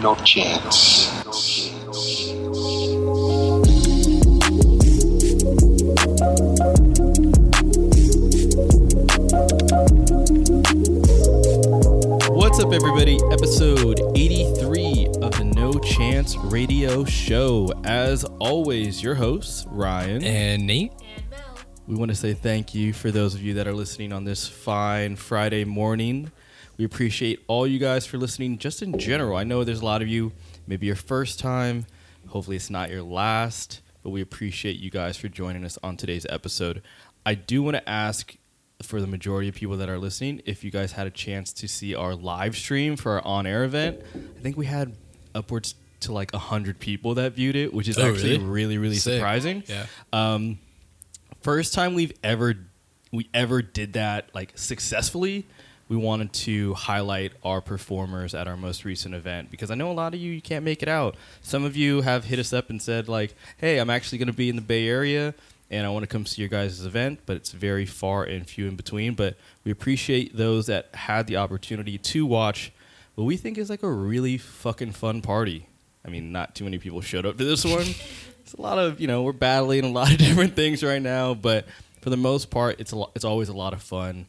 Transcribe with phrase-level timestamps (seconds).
[0.00, 1.10] no chance.
[12.28, 13.18] What's up, everybody?
[13.30, 17.70] Episode 83 of the No Chance Radio Show.
[17.84, 20.24] As always, your hosts, Ryan.
[20.24, 20.92] And Nate?
[21.14, 21.40] and Mel.
[21.86, 24.48] We want to say thank you for those of you that are listening on this
[24.48, 26.32] fine Friday morning.
[26.80, 29.36] We appreciate all you guys for listening just in general.
[29.36, 30.32] I know there's a lot of you,
[30.66, 31.84] maybe your first time.
[32.28, 36.24] Hopefully, it's not your last, but we appreciate you guys for joining us on today's
[36.30, 36.80] episode.
[37.26, 38.34] I do want to ask
[38.82, 41.68] for the majority of people that are listening if you guys had a chance to
[41.68, 44.00] see our live stream for our on air event.
[44.38, 44.96] I think we had
[45.34, 48.44] upwards to like 100 people that viewed it, which is Oh, actually really?
[48.46, 49.16] really, really Sick.
[49.18, 49.64] surprising.
[49.66, 49.84] Yeah.
[50.14, 50.58] Um,
[51.42, 52.54] first time we've ever
[53.12, 55.46] we ever did that like successfully.
[55.90, 59.92] We wanted to highlight our performers at our most recent event because I know a
[59.92, 61.16] lot of you you can't make it out.
[61.42, 64.32] Some of you have hit us up and said like, "Hey, I'm actually going to
[64.32, 65.34] be in the Bay Area
[65.68, 68.68] and I want to come see your guys' event, but it's very far and few
[68.68, 72.70] in between." But we appreciate those that had the opportunity to watch
[73.16, 75.66] what we think is like a really fucking fun party.
[76.04, 77.86] I mean, not too many people showed up to this one.
[78.44, 81.34] it's a lot of you know we're battling a lot of different things right now,
[81.34, 81.66] but
[82.00, 84.26] for the most part, it's a lo- it's always a lot of fun.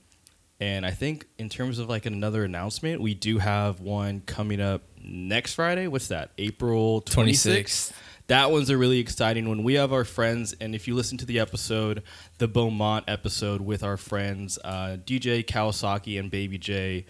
[0.62, 4.84] And I think in terms of like another announcement, we do have one coming up
[5.04, 5.88] next Friday.
[5.88, 6.30] What's that?
[6.38, 7.64] April 26th.
[7.64, 7.92] 26th.
[8.28, 9.64] That one's a really exciting one.
[9.64, 12.04] We have our friends, and if you listen to the episode,
[12.38, 17.08] the Beaumont episode with our friends, uh, DJ Kawasaki and Baby J,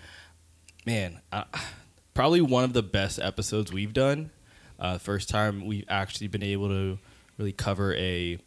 [0.85, 1.43] man, uh,
[2.13, 4.31] probably one of the best episodes we've done.
[4.79, 6.97] Uh, first time we've actually been able to
[7.37, 8.39] really cover a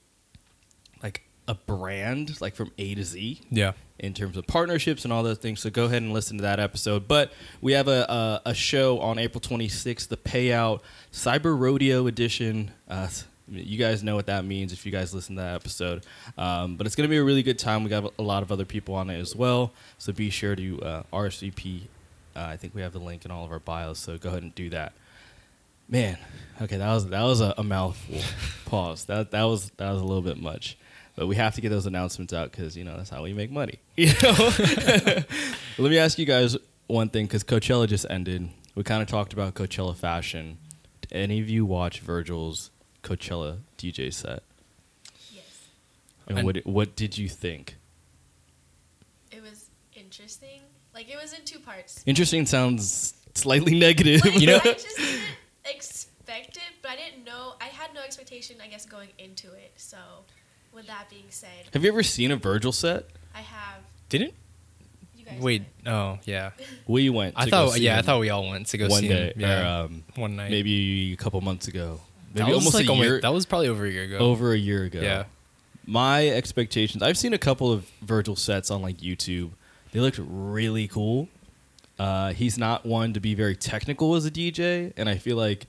[1.46, 3.72] a brand like from A to Z Yeah.
[3.98, 5.60] in terms of partnerships and all those things.
[5.60, 7.06] So go ahead and listen to that episode.
[7.06, 10.80] But we have a, a, a show on April 26th, the Payout
[11.12, 12.70] Cyber Rodeo Edition.
[12.88, 13.08] Uh,
[13.50, 16.06] you guys know what that means if you guys listen to that episode.
[16.38, 17.84] Um, but it's going to be a really good time.
[17.84, 19.72] We got a lot of other people on it as well.
[19.98, 21.82] So be sure to uh, RSVP.
[22.34, 23.98] Uh, I think we have the link in all of our bios.
[23.98, 24.94] So go ahead and do that.
[25.90, 26.16] Man,
[26.62, 28.16] okay, that was that was a, a mouthful.
[28.64, 29.04] Pause.
[29.04, 30.78] That that was that was a little bit much,
[31.16, 33.50] but we have to get those announcements out because you know that's how we make
[33.50, 33.78] money.
[33.96, 34.32] You know.
[35.78, 38.48] Let me ask you guys one thing because Coachella just ended.
[38.74, 40.58] We kind of talked about Coachella fashion.
[41.02, 42.70] Did any of you watch Virgil's
[43.02, 44.42] Coachella DJ set?
[45.32, 45.44] Yes.
[46.26, 47.76] And And- what what did you think?
[49.30, 50.60] It was interesting.
[50.94, 52.02] Like it was in two parts.
[52.06, 54.24] Interesting sounds slightly negative.
[54.24, 55.20] Like, You know- I just didn't
[55.64, 57.54] expect it, but I didn't know.
[57.60, 59.72] I had no expectation, I guess, going into it.
[59.76, 59.96] So,
[60.74, 63.06] with that being said, have you ever seen a Virgil set?
[63.34, 63.80] I have.
[64.08, 64.34] Didn't?
[65.40, 65.62] Wait.
[65.84, 66.16] know.
[66.16, 66.50] Oh, yeah.
[66.86, 67.34] We went.
[67.36, 69.08] I to go thought, see yeah, I thought we all went to go one see
[69.08, 69.40] day him.
[69.40, 69.80] Yeah.
[69.80, 70.50] or um, One night.
[70.50, 72.00] maybe a couple months ago.
[72.34, 73.20] Maybe that was almost like a almost- year.
[73.20, 74.18] that was probably over a year ago.
[74.18, 75.00] over a year ago.
[75.00, 75.24] Yeah.
[75.86, 77.02] My expectations.
[77.02, 79.50] I've seen a couple of Virgil sets on like YouTube.
[79.92, 81.28] They looked really cool.
[81.98, 85.66] Uh, he's not one to be very technical as a DJ, and I feel like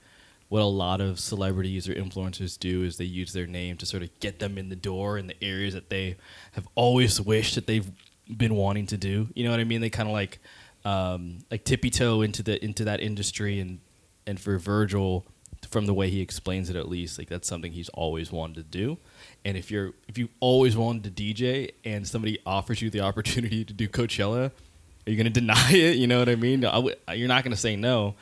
[0.55, 4.01] what a lot of celebrities or influencers do is they use their name to sort
[4.01, 6.15] of get them in the door in the areas that they
[6.53, 7.91] have always wished that they've
[8.37, 9.27] been wanting to do.
[9.35, 9.81] You know what I mean?
[9.81, 10.39] They kind of like
[10.85, 13.79] um, like tippy toe into the into that industry, and
[14.25, 15.25] and for Virgil,
[15.69, 18.63] from the way he explains it, at least like that's something he's always wanted to
[18.63, 18.97] do.
[19.43, 23.65] And if you're if you always wanted to DJ and somebody offers you the opportunity
[23.65, 24.51] to do Coachella,
[25.05, 25.97] are you going to deny it?
[25.97, 26.63] You know what I mean?
[26.63, 28.15] I w- you're not going to say no.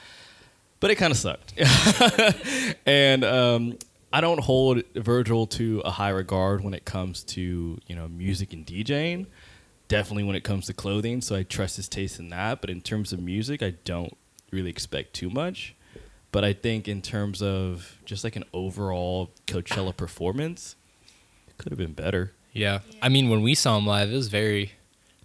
[0.84, 1.54] But it kind of sucked.
[2.86, 3.78] and um,
[4.12, 8.52] I don't hold Virgil to a high regard when it comes to you know music
[8.52, 9.28] and DJing.
[9.88, 12.60] Definitely when it comes to clothing, so I trust his taste in that.
[12.60, 14.18] But in terms of music, I don't
[14.52, 15.74] really expect too much.
[16.34, 20.76] But I think in terms of just like an overall Coachella performance,
[21.48, 22.34] it could have been better.
[22.52, 22.80] yeah.
[22.90, 22.98] Yeah.
[23.02, 24.74] I mean, when we saw him live, it was very,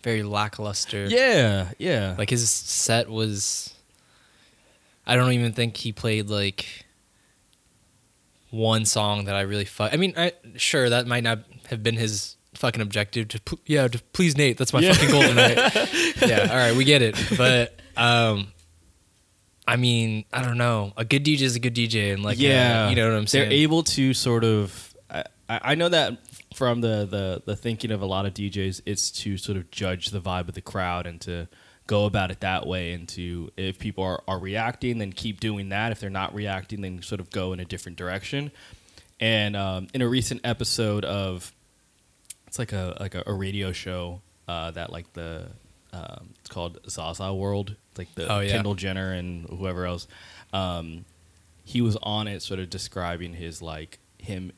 [0.04, 1.06] very lackluster.
[1.06, 2.14] Yeah, yeah.
[2.16, 3.74] Like his set was.
[5.08, 6.84] I don't even think he played like
[8.50, 9.92] one song that I really fuck.
[9.92, 11.40] I mean, I, sure that might not
[11.70, 13.28] have been his fucking objective.
[13.28, 14.56] To pl- yeah, to please Nate.
[14.58, 14.92] That's my Yeah.
[14.92, 15.56] fucking goal tonight.
[16.26, 17.16] yeah, all right, we get it.
[17.36, 18.48] But um,
[19.66, 20.92] I mean, I don't know.
[20.96, 23.26] A good DJ is a good DJ, and like, yeah, uh, you know what I'm
[23.26, 23.48] saying.
[23.50, 24.94] They're able to sort of.
[25.10, 26.18] I, I I know that
[26.54, 30.10] from the, the the thinking of a lot of DJs, it's to sort of judge
[30.10, 31.48] the vibe of the crowd and to
[31.88, 32.92] go about it that way.
[32.92, 35.90] And to if people are, are reacting, then keep doing that.
[35.90, 38.52] If they're not reacting, then sort of go in a different direction.
[39.18, 41.52] And um, in a recent episode of,
[42.46, 45.48] it's like a like a, a radio show uh, that like the
[45.92, 47.74] um, it's called Zaza World.
[47.90, 48.52] It's like the Oh, yeah.
[48.52, 50.06] Kendall Jenner and whoever else.
[50.52, 51.04] um,
[51.64, 54.52] he was on it, sort of describing his like him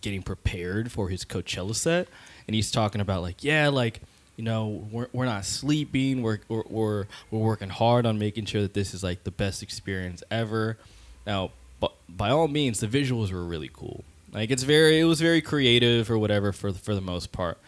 [0.00, 2.06] getting prepared for his Coachella set,
[2.46, 4.00] and he's talking about like, yeah, like
[4.36, 8.62] you know, we're we're not sleeping, we're we're we're, we're working hard on making sure
[8.62, 10.78] that this is like the best experience ever.
[11.26, 11.50] Now,
[11.80, 14.04] but by all means, the visuals were really cool.
[14.32, 17.58] Like it's very, it was very creative or whatever for the, for the most part,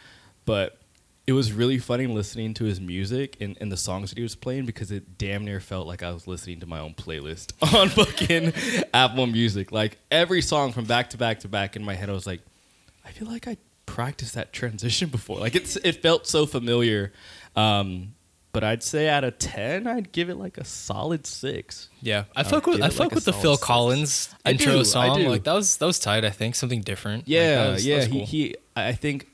[0.47, 0.79] but
[1.27, 4.35] it was really funny listening to his music and, and the songs that he was
[4.35, 7.89] playing because it damn near felt like I was listening to my own playlist on
[7.89, 8.53] fucking
[8.93, 9.73] Apple Music.
[9.73, 12.41] Like every song from back to back to back in my head, I was like,
[13.05, 13.57] I feel like I
[13.94, 15.38] practiced that transition before.
[15.38, 17.12] Like it's it felt so familiar.
[17.56, 18.14] Um,
[18.52, 21.88] but I'd say out of ten, I'd give it like a solid six.
[22.00, 23.67] Yeah, I fuck with I fuck like with the Phil six.
[23.67, 25.25] Collins intro do, song.
[25.25, 26.25] Like that was that was tight.
[26.25, 27.26] I think something different.
[27.26, 27.96] Yeah, that was- yeah.
[27.96, 29.26] was he, he, I think,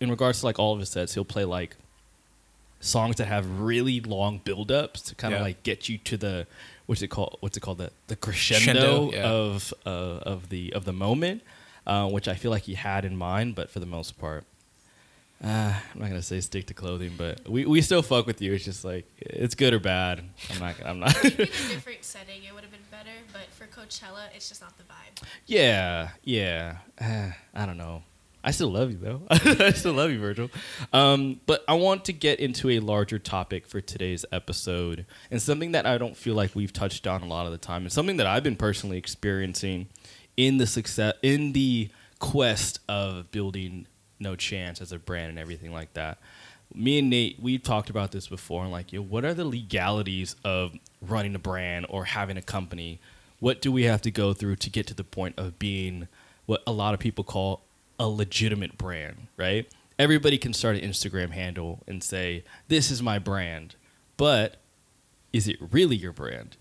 [0.00, 1.76] in regards to like all of his sets, he'll play like
[2.80, 5.44] songs that have really long build-ups to kind of Yeah.
[5.46, 6.46] like get you to the
[6.86, 7.36] what's it called?
[7.40, 7.78] What's it called?
[7.78, 9.22] The the crescendo, Crescendo, yeah.
[9.28, 9.88] of uh,
[10.32, 11.42] of the of the moment,
[11.88, 14.44] uh, which I feel like he had in mind, but for the most part.
[15.42, 18.52] Uh, I'm not gonna say stick to clothing, but we, we still fuck with you.
[18.52, 20.22] It's just like it's good or bad.
[20.50, 20.74] I'm not.
[20.84, 21.24] I'm not.
[21.24, 23.10] In a different setting, it would have been better.
[23.32, 25.24] But for Coachella, it's just not the vibe.
[25.46, 26.78] Yeah, yeah.
[27.00, 28.02] Uh, I don't know.
[28.42, 29.22] I still love you though.
[29.30, 30.50] I still love you, Virgil.
[30.92, 35.72] Um, but I want to get into a larger topic for today's episode, and something
[35.72, 38.16] that I don't feel like we've touched on a lot of the time, and something
[38.16, 39.86] that I've been personally experiencing
[40.38, 41.90] in the success in the
[42.20, 43.86] quest of building
[44.18, 46.18] No Chance as a brand and everything like that.
[46.72, 50.36] Me and Nate, we've talked about this before, and like, yo, what are the legalities
[50.44, 53.00] of running a brand or having a company?
[53.40, 56.08] What do we have to go through to get to the point of being
[56.46, 57.62] what a lot of people call
[57.98, 59.66] a legitimate brand, right?
[59.98, 63.74] Everybody can start an Instagram handle and say, This is my brand.
[64.16, 64.56] But
[65.32, 66.56] is it really your brand?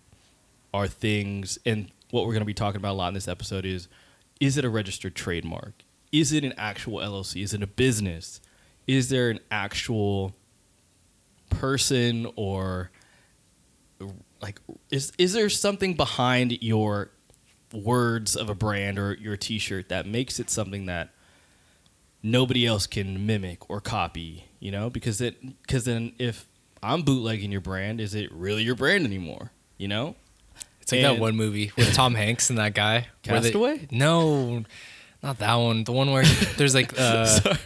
[0.73, 3.65] Are things, and what we're going to be talking about a lot in this episode
[3.65, 3.87] is,
[4.39, 5.83] is it a registered trademark?
[6.11, 7.43] Is it an actual LLC?
[7.43, 8.39] Is it a business?
[8.85, 10.33] Is there an actual
[11.49, 12.91] person or
[14.41, 14.59] like
[14.91, 17.09] is is there something behind your
[17.73, 21.09] words of a brand or your t-shirt that makes it something that
[22.23, 26.47] nobody else can mimic or copy you know because it because then if
[26.81, 30.15] i'm bootlegging your brand is it really your brand anymore you know
[30.87, 33.07] It's like that one movie with Tom Hanks and that guy.
[33.23, 33.87] they- Castaway?
[33.91, 34.63] no,
[35.21, 35.83] not that one.
[35.83, 36.23] The one where
[36.55, 37.25] there's like uh,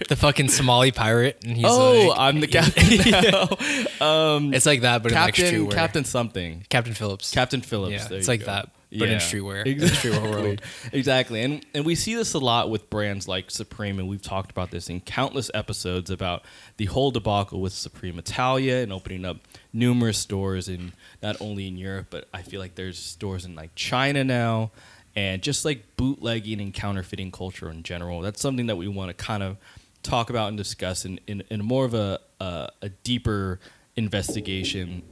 [0.09, 5.03] the fucking Somali pirate, and he's oh like, i'm the captain um It's like that,
[5.03, 7.31] but in like captain captain something Captain Phillips.
[7.31, 8.45] captain phillips Yeah, there it's like go.
[8.47, 9.65] that, but in streetwear.
[9.65, 10.11] In the exactly.
[10.11, 10.61] streetwear world.
[10.91, 14.51] exactly and and we see this a lot with brands like supreme and we've talked
[14.51, 16.43] about this in countless episodes about
[16.77, 19.37] the whole debacle with supreme italia and opening up
[19.71, 20.91] numerous stores in
[21.23, 24.71] not only in europe but i feel like there's stores in like china now
[25.15, 29.13] and just like bootlegging and counterfeiting culture in general that's something that we want to
[29.13, 29.57] kind of
[30.03, 33.59] talk about and discuss in, in, in more of a, a, a deeper
[33.95, 35.03] investigation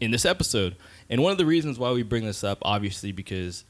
[0.00, 0.76] in this episode.
[1.10, 3.64] And one of the reasons why we bring this up, obviously, because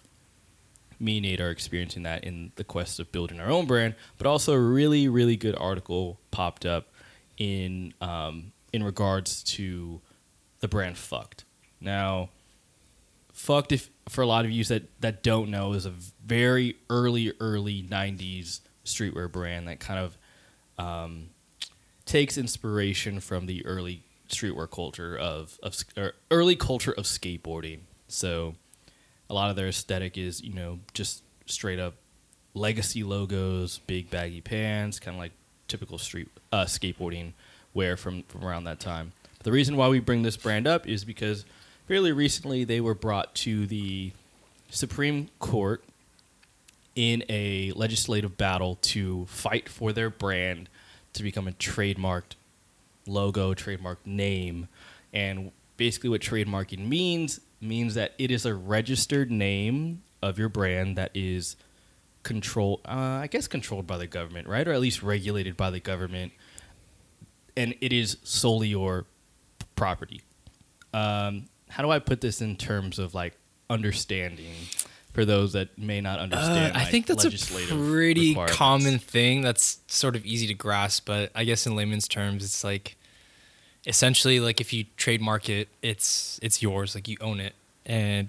[1.00, 4.26] me and Nate are experiencing that in the quest of building our own brand, but
[4.26, 6.88] also a really, really good article popped up
[7.38, 10.02] in um, in regards to
[10.60, 11.44] the brand FUCT.
[11.80, 12.28] Now,
[13.32, 17.32] FUCT, if for a lot of you that that don't know, is a very early,
[17.40, 20.18] early '90s streetwear brand that kind of
[20.78, 21.30] um,
[22.04, 25.74] takes inspiration from the early streetwear culture of, of
[26.30, 27.80] early culture of skateboarding.
[28.08, 28.54] So
[29.28, 31.94] a lot of their aesthetic is you know just straight up
[32.54, 35.32] legacy logos, big baggy pants, kind of like
[35.68, 37.32] typical street uh, skateboarding
[37.74, 39.12] wear from from around that time.
[39.42, 41.44] The reason why we bring this brand up is because
[41.88, 44.12] fairly recently they were brought to the
[44.68, 45.82] Supreme Court
[46.94, 50.68] in a legislative battle to fight for their brand
[51.12, 52.34] to become a trademarked
[53.06, 54.68] logo, trademark name.
[55.12, 60.96] And basically, what trademarking means means that it is a registered name of your brand
[60.96, 61.56] that is
[62.22, 64.66] controlled, uh, I guess, controlled by the government, right?
[64.66, 66.32] Or at least regulated by the government.
[67.56, 69.06] And it is solely your
[69.76, 70.22] property.
[70.92, 73.36] Um, how do I put this in terms of like
[73.68, 74.54] understanding
[75.12, 76.76] for those that may not Uh, understand?
[76.76, 79.42] I think that's a pretty common thing.
[79.42, 82.96] That's sort of easy to grasp, but I guess in layman's terms, it's like
[83.86, 87.54] essentially like if you trademark it, it's it's yours, like you own it,
[87.86, 88.28] and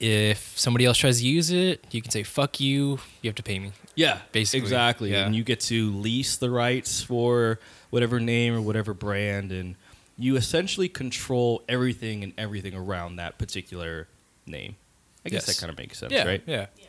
[0.00, 3.42] if somebody else tries to use it, you can say "fuck you." You have to
[3.42, 3.72] pay me.
[3.94, 5.12] Yeah, Basically, exactly.
[5.12, 5.26] yeah.
[5.26, 7.58] And you get to lease the rights for
[7.90, 9.74] whatever name or whatever brand, and
[10.18, 14.08] you essentially control everything and everything around that particular
[14.46, 14.76] name.
[15.24, 15.56] I guess Yes.
[15.56, 16.42] that kind of makes sense, yeah, right?
[16.46, 16.66] yeah.
[16.76, 16.86] Yeah.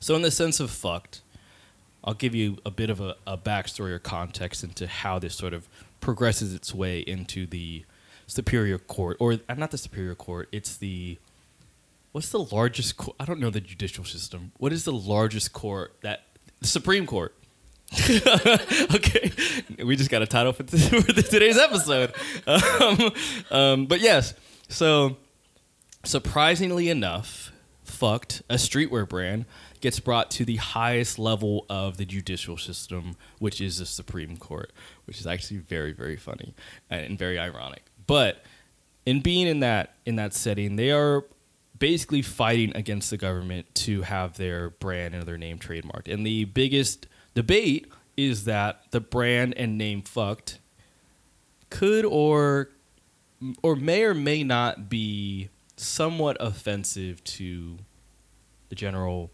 [0.00, 1.20] So, in the sense of FUCT,
[2.04, 5.52] I'll give you a bit of a, a backstory or context into how this sort
[5.54, 5.68] of
[6.00, 7.84] progresses its way into the
[8.26, 10.48] superior court, or uh, not the superior court.
[10.50, 11.18] It's the
[12.10, 12.96] what's the largest?
[12.96, 14.50] Co- I don't know the judicial system.
[14.58, 15.94] What is the largest court?
[16.02, 16.24] That
[16.60, 17.34] the Supreme Court.
[18.10, 19.30] okay,
[19.84, 22.12] we just got a title for, this, for today's episode.
[22.46, 23.12] Um,
[23.50, 24.34] um, but yes,
[24.68, 25.18] so
[26.04, 27.52] surprisingly enough,
[27.84, 29.44] FUCT a streetwear brand
[29.80, 34.72] gets brought to the highest level of the judicial system, which is the Supreme Court,
[35.04, 36.54] which is actually very very funny
[36.88, 37.84] and very ironic.
[38.06, 38.44] But
[39.04, 41.24] in being in that in that setting, they are
[41.78, 46.12] basically fighting against the government to have their brand and their name trademarked.
[46.12, 50.58] And the biggest debate is that the brand and name FUCT
[51.70, 52.70] could or
[53.62, 57.78] or may or may not be somewhat offensive to
[58.68, 59.30] the general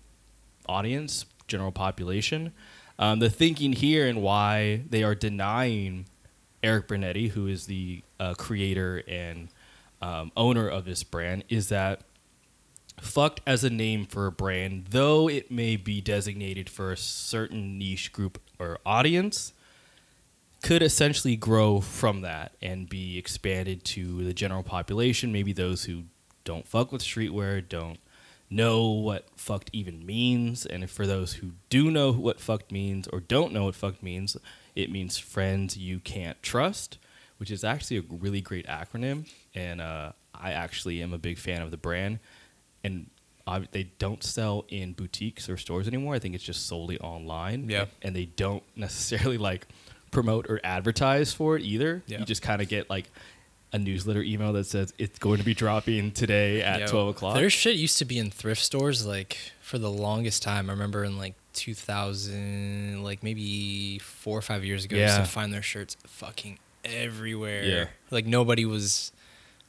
[0.68, 2.52] audience, general population.
[2.98, 6.06] Um, the thinking here and why they are denying
[6.62, 9.48] Erik Brunetti, who is the uh, creator and
[10.02, 12.02] um, owner of this brand, is that
[13.00, 17.78] FUCT as a name for a brand, though it may be designated for a certain
[17.78, 19.52] niche group or audience,
[20.62, 26.02] could essentially grow from that and be expanded to the general population, maybe those who
[26.48, 27.98] don't fuck with streetwear, don't
[28.48, 33.20] know what fucked even means, and for those who do know what fucked means or
[33.20, 34.34] don't know what fucked means,
[34.74, 36.96] it means friends you can't trust,
[37.36, 41.60] which is actually a really great acronym, and uh, I actually am a big fan
[41.60, 42.18] of the brand,
[42.82, 43.10] and
[43.46, 46.14] uh, they don't sell in boutiques or stores anymore.
[46.14, 47.68] I think it's just solely online.
[47.68, 47.86] Yeah.
[48.00, 49.66] and they don't necessarily like
[50.10, 52.02] promote or advertise for it either.
[52.06, 52.20] Yeah.
[52.20, 53.10] You just kind of get like
[53.72, 57.34] a newsletter email that says it's going to be dropping today at Yeah, 12 o'clock.
[57.34, 60.70] Their shit used to be in thrift stores like for the longest time.
[60.70, 61.34] I remember in like
[61.98, 66.58] 2000, like maybe four or five years ago, you used to find their shirts fucking
[66.84, 67.64] everywhere.
[67.64, 67.86] Yeah.
[68.10, 69.12] Like nobody was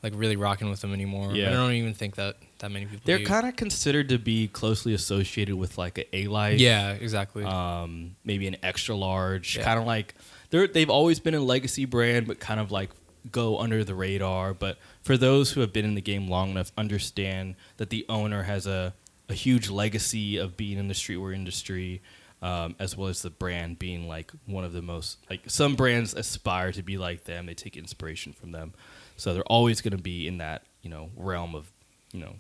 [0.02, 1.34] like really rocking with them anymore.
[1.34, 1.50] Yeah.
[1.50, 3.02] I don't even think that that many people.
[3.06, 6.60] They're kind of considered to be closely associated with like a A life.
[6.60, 7.44] Yeah, exactly.
[7.44, 9.64] Um, maybe an extra large, Yeah.
[9.64, 10.14] kind of like
[10.52, 12.90] they're they've always been a legacy brand, but kind of like
[13.32, 14.54] go under the radar.
[14.54, 18.44] But for those who have been in the game long enough, understand that the owner
[18.44, 18.94] has a
[19.28, 22.02] a huge legacy of being in the streetwear industry.
[22.42, 26.14] Um, as well as the brand being like one of the most like some brands
[26.14, 28.74] aspire to be like them they take inspiration from them
[29.18, 31.70] so they're always going to be in that you know realm of
[32.14, 32.36] you know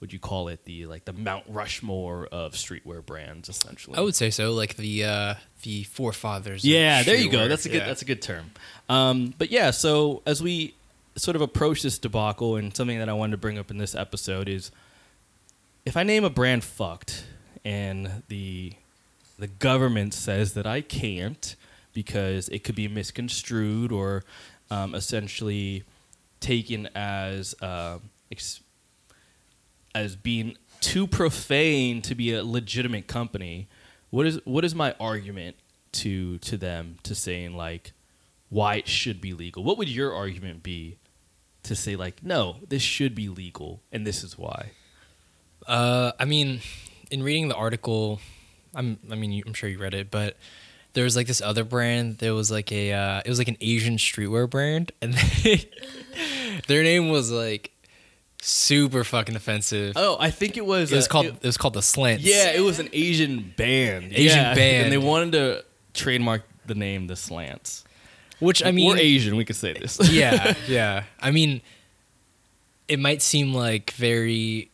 [0.00, 4.14] would you call it the like the Mount Rushmore of streetwear brands essentially I would
[4.14, 4.52] say so.
[4.52, 6.64] Like the uh the forefathers.
[6.64, 7.48] of yeah, there you go.
[7.48, 7.78] That's a good.
[7.78, 7.86] Yeah.
[7.86, 8.52] That's a good term.
[8.88, 10.74] Um, but yeah, so as we
[11.16, 13.94] sort of approach this debacle, and something that I wanted to bring up in this
[13.94, 14.70] episode is,
[15.84, 17.24] if I name a brand fucked,
[17.64, 18.74] and the
[19.38, 21.56] the government says that I can't
[21.92, 24.24] because it could be misconstrued or
[24.70, 25.84] um, essentially
[26.40, 27.98] taken as uh,
[28.30, 28.60] ex-
[29.96, 33.68] as being too profane to be a legitimate company.
[34.10, 35.56] What is what is my argument
[35.92, 37.92] to to them to saying like
[38.48, 39.64] why it should be legal?
[39.64, 40.98] What would your argument be
[41.64, 44.72] to say like no, this should be legal and this is why?
[45.66, 46.60] Uh, I mean,
[47.10, 48.20] in reading the article,
[48.74, 48.98] I'm.
[49.10, 50.36] I mean, you, I'm sure you read it, but
[50.92, 52.18] there was like this other brand.
[52.18, 52.92] There was like a.
[52.92, 55.68] Uh, it was like an Asian streetwear brand, and they,
[56.68, 57.72] their name was like
[58.42, 59.94] super fucking offensive.
[59.96, 61.26] Oh, I think it was it was uh, called.
[61.26, 62.24] it- It, was called the Slants.
[62.24, 64.12] yeah, it was an Asian band.
[64.12, 64.82] Asian Yeah, band.
[64.84, 65.64] and they wanted to
[65.94, 67.84] trademark the name the Slants.
[68.38, 69.36] which I mean, we're Asian.
[69.36, 69.98] We could say this.
[70.10, 71.04] yeah, yeah.
[71.20, 71.62] I mean,
[72.88, 74.70] it might seem like very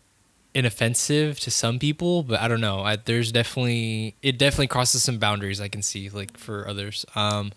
[0.55, 2.81] inoffensive to some people, but I don't know.
[2.81, 7.07] I, there's definitely it definitely crosses some boundaries I can see like for others.
[7.15, 7.53] Um,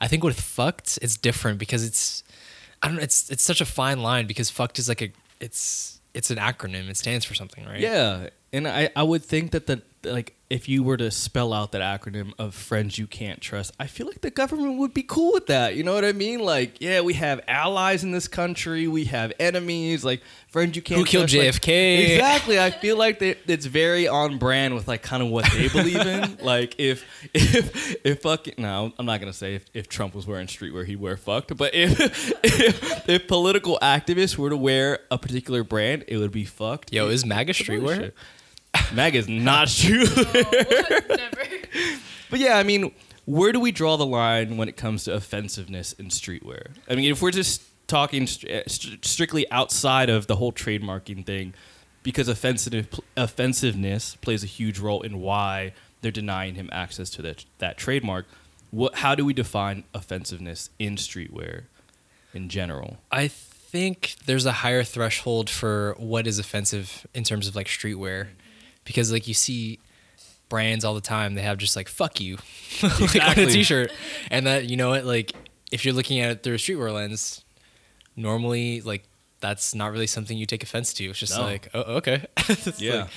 [0.00, 2.22] I think with FUCT, it's different because it's
[2.82, 3.02] I don't know.
[3.02, 5.10] It's it's such a fine line because FUCT is like a
[5.44, 6.88] it's it's an acronym.
[6.88, 7.80] It stands for something, right?
[7.80, 11.72] Yeah, and I, I would think that the like if you were to spell out
[11.72, 15.32] that acronym of friends you can't trust, I feel like the government would be cool
[15.32, 15.74] with that.
[15.74, 16.40] You know what I mean?
[16.40, 21.00] Like, yeah, we have allies in this country, we have enemies, like friends you can't.
[21.00, 22.10] Who killed trust, like- JFK?
[22.10, 22.60] exactly.
[22.60, 26.00] I feel like they, it's very on brand with like kind of what they believe
[26.00, 26.38] in.
[26.44, 30.46] Like if if if fucking no, I'm not gonna say if, if Trump was wearing
[30.46, 31.98] streetwear he'd wear FUCT, but if,
[32.44, 36.92] if if political activists were to wear a particular brand, it would be FUCT.
[36.92, 38.12] Yo, is MAGA It's a bunch streetwear?
[38.76, 38.92] Shit.
[38.94, 40.04] MAGA is not true.
[40.16, 41.42] Oh, never.
[42.30, 42.92] but yeah, I mean,
[43.26, 46.68] where do we draw the line when it comes to offensiveness in streetwear?
[46.88, 51.24] I mean, if we're just talking st- uh, st- strictly outside of the whole trademarking
[51.26, 51.54] thing,
[52.02, 57.44] because offensive offensiveness plays a huge role in why they're denying him access to that
[57.58, 58.26] that trademark.
[58.70, 58.96] What?
[58.96, 61.62] How do we define offensiveness in streetwear
[62.34, 62.98] in general?
[63.10, 68.28] I think there's a higher threshold for what is offensive in terms of like streetwear,
[68.84, 69.78] because like you see
[70.48, 72.36] brands all the time, they have just like "fuck you"
[72.82, 73.46] like on a.
[73.46, 73.90] T-shirt,
[74.30, 75.32] and that you know what, like
[75.72, 77.44] if you're looking at it through a streetwear lens,
[78.16, 79.04] normally like
[79.40, 81.04] that's not really something you take offense to.
[81.04, 81.42] It's just No.
[81.42, 82.24] like, oh, okay,
[82.78, 82.94] Yeah.
[83.00, 83.08] like,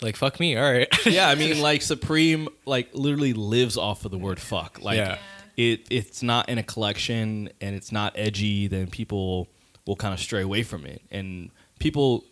[0.00, 0.88] like fuck me, all right.
[1.06, 5.18] yeah, I mean, like Supreme, like literally lives off of the word "fuck." Like Yeah.
[5.56, 8.66] it, it's not in a collection and it's not edgy.
[8.68, 9.48] Then people
[9.86, 12.24] will kind of stray away from it, and people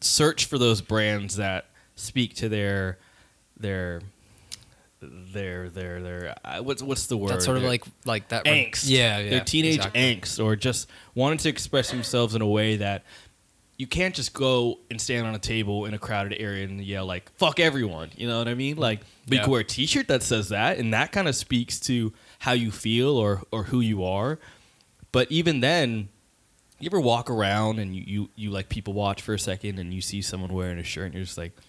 [0.00, 1.66] search for those brands that
[1.96, 2.98] speak to their
[3.58, 4.02] their
[5.00, 7.30] their their their uh, what's what's the word?
[7.30, 8.84] That's sort of Their like like that angst.
[8.88, 9.30] Yeah, yeah.
[9.30, 10.00] Their teenage exactly.
[10.16, 13.04] angst, or just wanting to express themselves in a way that
[13.76, 17.04] you can't just go and stand on a table in a crowded area and yell
[17.04, 18.76] like "fuck everyone." You know what I mean?
[18.76, 19.44] Like we Yeah.
[19.44, 22.70] could wear a T-shirt that says that, and that kind of speaks to how you
[22.70, 24.38] feel or or who you are.
[25.12, 26.08] But even then,
[26.80, 29.92] you ever walk around and you, you you like people watch for a second and
[29.92, 31.62] you see someone wearing a shirt and you're just like, "Ooh,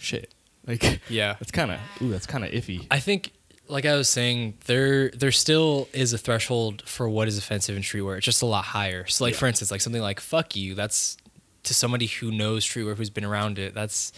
[0.00, 0.32] shit!"
[0.66, 1.36] Like Yeah.
[1.38, 2.86] that's kind of ooh, that's kind of iffy.
[2.90, 3.32] I think,
[3.68, 7.82] like I was saying, there there still is a threshold for what is offensive in
[7.82, 8.16] streetwear.
[8.16, 9.06] It's just a lot higher.
[9.06, 9.38] So, like Yeah.
[9.40, 11.16] for instance, like something like "fuck you," that's
[11.62, 13.74] to somebody who knows streetwear, who's been around it.
[13.74, 14.12] That's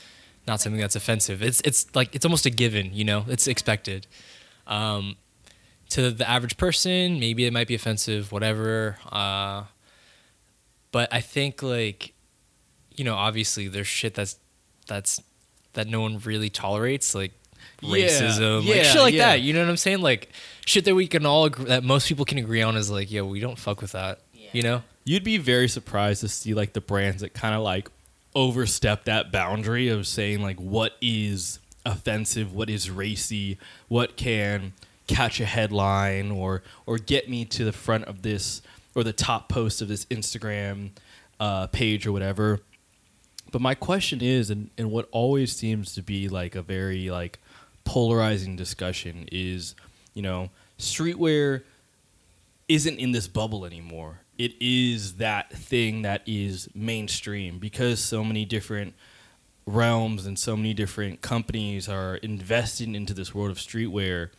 [0.46, 1.42] not something that's offensive.
[1.42, 2.94] It's it's like it's almost a given.
[2.94, 4.06] You know, it's expected.
[4.66, 5.16] Um,
[5.90, 8.96] to the average person, maybe it might be offensive, whatever.
[9.10, 9.64] Uh,
[10.90, 12.14] but I think like,
[12.96, 14.36] you know, obviously there's shit that's
[14.86, 15.20] that's
[15.74, 17.32] that no one really tolerates, like
[17.80, 19.30] Yeah, racism, like yeah, shit like yeah.
[19.30, 19.40] that.
[19.40, 20.00] You know what I'm saying?
[20.00, 20.30] Like
[20.66, 23.24] shit that we can all agree, that most people can agree on is like, yo,
[23.24, 24.20] we don't fuck with that.
[24.34, 24.48] Yeah.
[24.52, 24.82] You know?
[25.04, 27.88] You'd be very surprised to see like the brands that kind of like
[28.34, 34.72] overstep that boundary of saying like what is offensive, what is racy, what can
[35.08, 38.62] catch a headline or or get me to the front of this
[38.94, 40.90] or the top post of this Instagram
[41.40, 42.60] uh, page or whatever.
[43.52, 47.38] But my question is, and, and what always seems to be like a very like
[47.84, 49.74] polarizing discussion is,
[50.14, 51.62] you know, streetwear
[52.66, 54.20] isn't in this bubble anymore.
[54.38, 58.94] It is that thing that is mainstream because so many different
[59.66, 64.30] realms and so many different companies are investing into this world of streetwear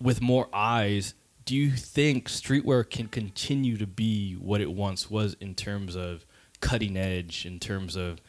[0.00, 1.14] with more eyes.
[1.44, 6.24] Do you think streetwear can continue to be what it once was in terms of
[6.60, 8.20] cutting edge, in terms of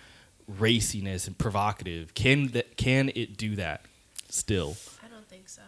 [0.49, 2.13] raciness and provocative?
[2.13, 3.81] Can that can it do that
[4.29, 4.77] still?
[5.03, 5.61] I don't think so.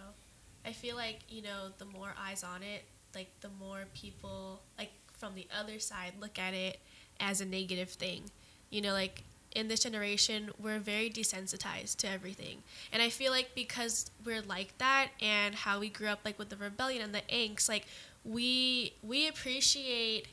[0.66, 2.84] I feel like, you know, the more eyes on it,
[3.16, 6.80] like the more people like from the other side look at it
[7.20, 8.24] as a negative thing.
[8.70, 9.24] You know, like
[9.56, 12.62] in this generation, we're very desensitized to everything.
[12.94, 16.50] And I feel like because we're like that and how we grew up like with
[16.50, 17.86] the rebellion and the angst, like
[18.24, 20.28] we we appreciate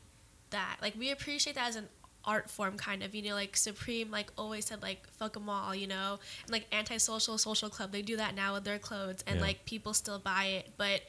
[0.50, 0.76] that.
[0.82, 1.88] Like we appreciate that as an
[2.26, 5.74] art form kind of you know like supreme like always said like fuck them all
[5.74, 6.18] you know?
[6.42, 9.42] And like antisocial social social club they do that now with their clothes and Yeah.
[9.42, 10.70] like people still buy it.
[10.76, 11.02] But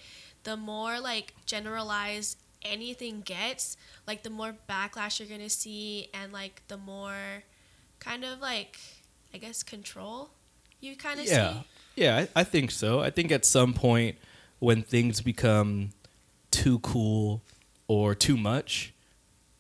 [0.43, 3.77] the more like generalized anything gets
[4.08, 7.43] like the more backlash you're gonna see and like the more
[7.99, 8.80] kind of like
[9.34, 10.30] i guess control
[10.82, 11.53] you kind of yeah.
[11.53, 11.60] see.
[11.95, 12.99] Yeah I, I think so.
[12.99, 14.17] I think at some point
[14.60, 15.89] when things become
[16.51, 17.41] too cool
[17.88, 18.93] or too much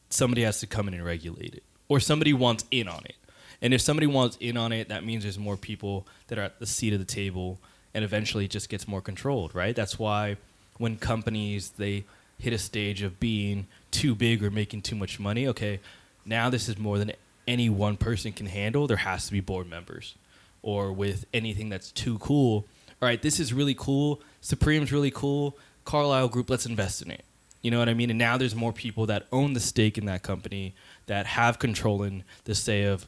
[0.09, 3.15] somebody has to come in and regulate it or somebody wants in on it
[3.61, 6.59] and if somebody wants in on it that means there's more people that are at
[6.59, 7.57] the seat of the table
[7.93, 10.37] and eventually it just gets more controlled right that's why
[10.77, 12.03] when companies they
[12.39, 15.79] hit a stage of being too big or making too much money okay
[16.25, 17.11] now this is more than
[17.47, 20.15] any one person can handle there has to be board members
[20.61, 22.65] or with anything that's too cool.
[23.01, 24.21] All right, this is really cool.
[24.41, 25.57] Supreme's really cool.
[25.85, 27.23] Carlyle Group, let's invest in it.
[27.67, 28.09] You know what I mean?
[28.09, 30.73] And now there's more people that own the stake in that company
[31.07, 33.05] that have control in the say of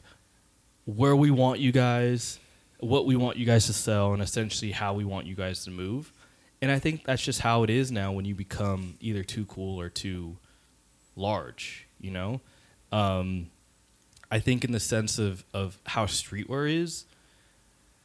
[0.84, 2.38] where we want you guys,
[2.78, 5.70] what we want you guys to sell, and essentially how we want you guys to
[5.70, 6.12] move.
[6.60, 9.80] And I think that's just how it is now when you become either too cool
[9.80, 10.36] or too
[11.16, 12.42] large, you know?
[12.92, 13.46] Um,
[14.30, 17.06] I think in the sense of, of how streetwear is,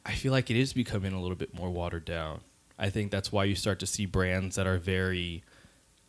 [0.06, 2.40] I feel like it is becoming a little bit more watered down.
[2.78, 5.42] I think that's why you start to see brands that are very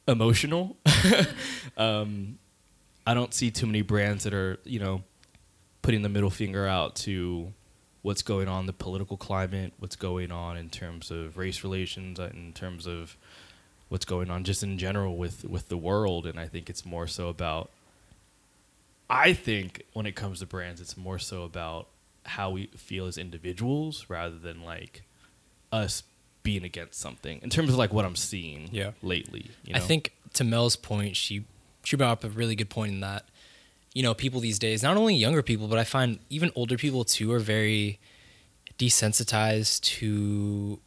[0.07, 0.77] emotional.
[1.77, 2.37] um,
[3.05, 5.03] I don't see too many brands that are, you know,
[5.81, 7.53] putting the middle finger out to
[8.01, 12.29] what's going on the political climate, what's going on in terms of race relations, uh,
[12.33, 13.17] in terms of
[13.89, 17.07] what's going on just in general with with the world and I think it's more
[17.07, 17.69] so about
[19.09, 21.87] I think when it comes to brands it's more so about
[22.25, 25.03] how we feel as individuals rather than like
[25.71, 26.03] us
[26.47, 28.91] being against something in terms of like what I'm seeing Yeah.
[29.01, 29.43] lately.
[29.65, 31.43] You I think to Mel's point, she
[31.83, 33.23] she brought up a really good point in that,
[33.93, 37.03] you know, people these days, not only younger people, but I find even older people
[37.03, 37.99] too are very
[38.79, 40.79] desensitized to,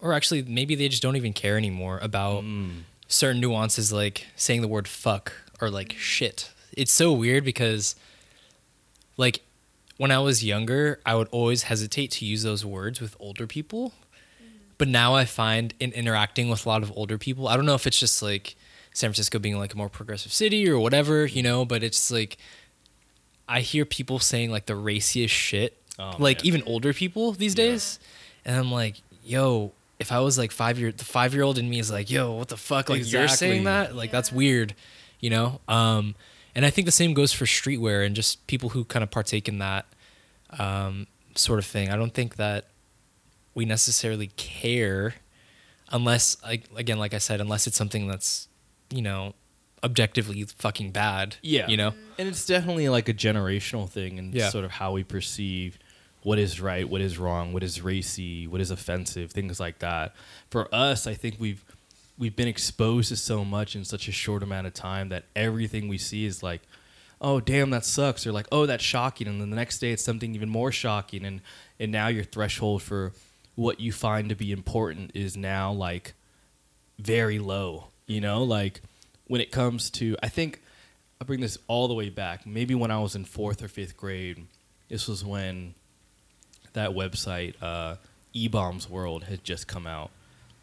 [0.00, 2.82] or actually maybe they just don't even care anymore about Mm.
[3.08, 6.50] certain nuances like saying the word fuck or like shit.
[6.72, 7.96] It's so weird because,
[9.16, 9.40] like,
[9.96, 13.92] when I was younger, I would always hesitate to use those words with older people.
[14.80, 17.74] But now I find in interacting with a lot of older people, I don't know
[17.74, 18.56] if it's just like
[18.92, 22.38] San Francisco being like a more progressive city or whatever, you know, but it's like
[23.48, 26.46] I hear people saying like the raciest shit, Oh, like man.
[26.46, 27.64] even older people these Yeah.
[27.66, 27.98] days.
[28.44, 31.68] And I'm like, yo, if I was like five year, the five year old in
[31.68, 32.88] me is like, yo, what the fuck?
[32.88, 33.94] Like you're saying that?
[33.94, 34.74] Like that's weird,
[35.20, 35.60] you know?
[35.68, 36.14] Um,
[36.54, 39.46] and I think the same goes for streetwear and just people who kind of partake
[39.46, 39.84] in that
[40.58, 41.90] um, sort of thing.
[41.90, 42.64] I don't think that
[43.54, 45.14] we necessarily care
[45.90, 48.48] unless, like, again, like I said, unless it's something that's,
[48.90, 49.34] you know,
[49.82, 51.36] objectively fucking bad.
[51.42, 51.66] Yeah.
[51.68, 51.94] You know?
[52.18, 54.50] And it's definitely like a generational thing and Yeah.
[54.50, 55.78] sort of how we perceive
[56.22, 60.14] what is right, what is wrong, what is racy, what is offensive, things like that.
[60.50, 61.64] For us, I think we've
[62.18, 65.88] we've been exposed to so much in such a short amount of time that everything
[65.88, 66.60] we see is like,
[67.22, 70.04] oh damn, that sucks, or like, oh that's shocking, and then the next day it's
[70.04, 71.40] something even more shocking, and
[71.78, 73.12] and now your threshold for
[73.60, 76.14] what you find to be important is now like
[76.98, 77.88] very low.
[78.06, 78.80] You know, like
[79.26, 80.62] when it comes to, I think
[81.20, 82.46] I bring this all the way back.
[82.46, 84.46] Maybe when I was in fourth or fifth grade,
[84.88, 85.74] this was when
[86.72, 87.96] that website, uh,
[88.34, 90.10] eBaum's World, had just come out.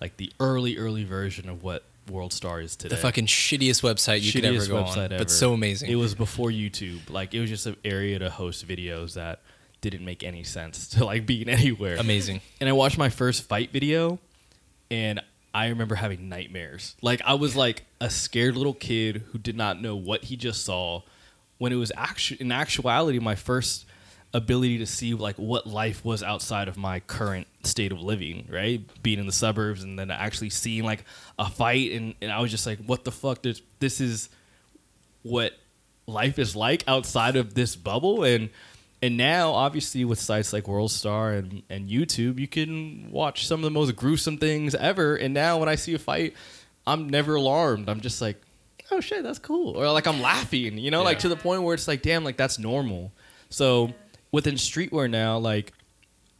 [0.02, 2.96] Like the early, early version of what World Star is today.
[2.96, 5.18] The fucking shittiest website you could ever go website on, ever.
[5.20, 5.92] but so amazing.
[5.92, 7.12] It was before YouTube.
[7.12, 9.42] Like it was just an area to host videos that
[9.82, 12.42] didn't make any sense to like being anywhere amazing.
[12.60, 14.20] and I watched my first fight video,
[14.90, 15.22] and
[15.54, 16.96] I remember having nightmares.
[17.02, 20.63] Like I was like a scared little kid who did not know what he just
[20.66, 21.02] saw,
[21.58, 23.86] when it was actu- in actuality my first
[24.34, 28.48] ability to see like what life was outside of my current state of living.
[28.52, 31.06] Right, being in the suburbs and then actually seeing like
[31.40, 33.42] a fight, and, and I was just like, what the fuck?
[33.42, 34.30] This this is
[35.24, 35.54] what
[36.06, 38.50] life is like outside of this bubble and
[39.02, 43.60] and now obviously with sites like world star and, and youtube you can watch some
[43.60, 45.16] of the most gruesome things ever.
[45.16, 46.34] And now when i see a fight
[46.86, 47.90] i'm never alarmed.
[47.90, 48.42] I'm just like
[48.92, 49.78] oh shit that's cool.
[49.78, 52.38] Or like i'm laughing you know like to the point where it's like damn like
[52.38, 53.12] that's normal.
[53.50, 53.94] So
[54.32, 55.72] within streetwear now like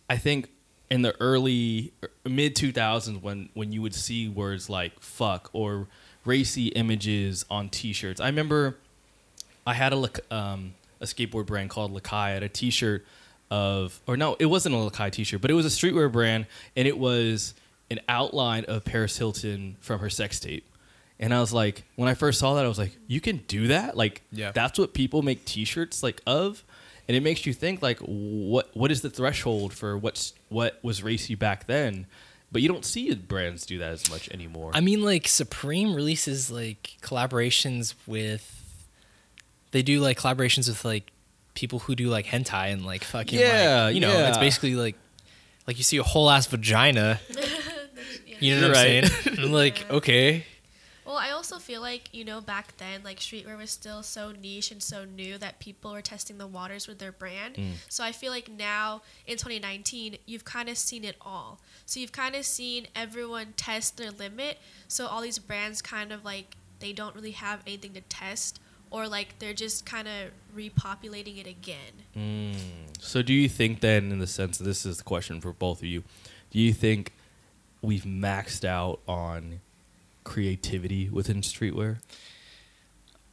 [0.10, 0.50] i think
[0.90, 1.94] in the early
[2.26, 5.88] mid 2000s when when you would see words like fuck or
[6.26, 8.76] racy images on t-shirts i remember
[9.68, 12.14] I had a look um, a skateboard brand called Lakai.
[12.14, 13.06] I had a T-shirt
[13.50, 16.88] of, or no, it wasn't a Lakai T-shirt, but it was a streetwear brand, and
[16.88, 17.54] it was
[17.90, 20.66] an outline of Paris Hilton from her sex tape.
[21.20, 23.68] And I was like, when I first saw that, I was like, you can do
[23.68, 23.96] that?
[23.98, 24.52] Like, Yeah.
[24.52, 26.64] that's what people make T-shirts like of,
[27.08, 31.02] and it makes you think like, what what is the threshold for what's what was
[31.02, 32.06] racy back then?
[32.52, 34.72] But you don't see brands do that as much anymore.
[34.74, 38.54] I mean, like Supreme releases like collaborations with.
[39.72, 41.12] They do like collaborations with like
[41.54, 44.96] people who do like hentai and like fucking Yeah, like, you know it's basically like
[45.66, 47.20] like you see a whole ass vagina.
[48.26, 48.36] Yeah.
[48.40, 49.12] You know what You're I'm right.
[49.12, 49.40] saying?
[49.46, 50.46] I'm like okay,
[51.06, 54.72] Well, I also feel like, you know, back then, like streetwear was still so niche
[54.72, 57.56] and so new that people were testing the waters with their brand.
[57.56, 57.72] Mm.
[57.90, 61.60] So I feel like now in 2019, you've kind of seen it all.
[61.86, 64.60] So you've kind of seen everyone test their limit.
[64.88, 68.60] So all these brands kind of like, they don't really have anything to test
[68.92, 72.04] or like they're just kind of repopulating it again.
[72.16, 72.56] Mm.
[73.00, 75.86] So, do you think then, in the sense, this is the question for both of
[75.86, 76.04] you,
[76.52, 77.14] do you think
[77.82, 79.62] we've maxed out on
[80.24, 81.98] creativity within streetwear?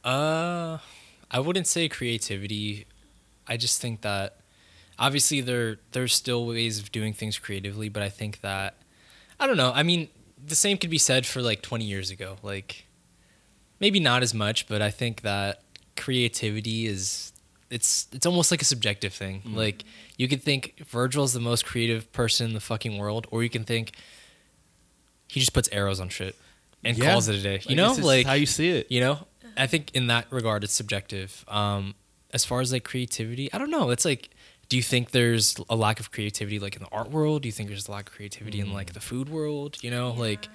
[0.03, 0.77] Uh,
[1.31, 2.85] I wouldn't say creativity.
[3.47, 4.37] I just think that
[4.97, 8.75] obviously there there's still ways of doing things creatively, but I think that
[9.39, 9.71] I don't know.
[9.73, 10.09] I mean,
[10.45, 12.37] the same could be said for like 20 years ago.
[12.43, 12.85] Like
[13.85, 15.61] maybe not as much, but I think that
[15.95, 17.31] creativity is
[17.69, 19.41] it's it's almost like a subjective thing.
[19.45, 19.55] Mm.
[19.63, 19.83] Like
[20.17, 20.61] you could think
[20.97, 23.85] Virgil's the most creative person in the fucking world, or you can think
[25.27, 26.35] he just puts arrows on shit
[26.83, 27.11] and Yeah.
[27.11, 27.57] calls it a day.
[27.65, 28.91] I You know, like how you see it.
[28.91, 29.17] you know
[29.57, 31.95] i think in that regard it's subjective um
[32.37, 34.23] as far as like creativity i don't know it's like
[34.67, 37.43] do you think there's a lack of creativity like in the art world?
[37.43, 39.71] Do you think there's a lack of creativity in like the food world?
[39.85, 40.51] You know, like Yeah.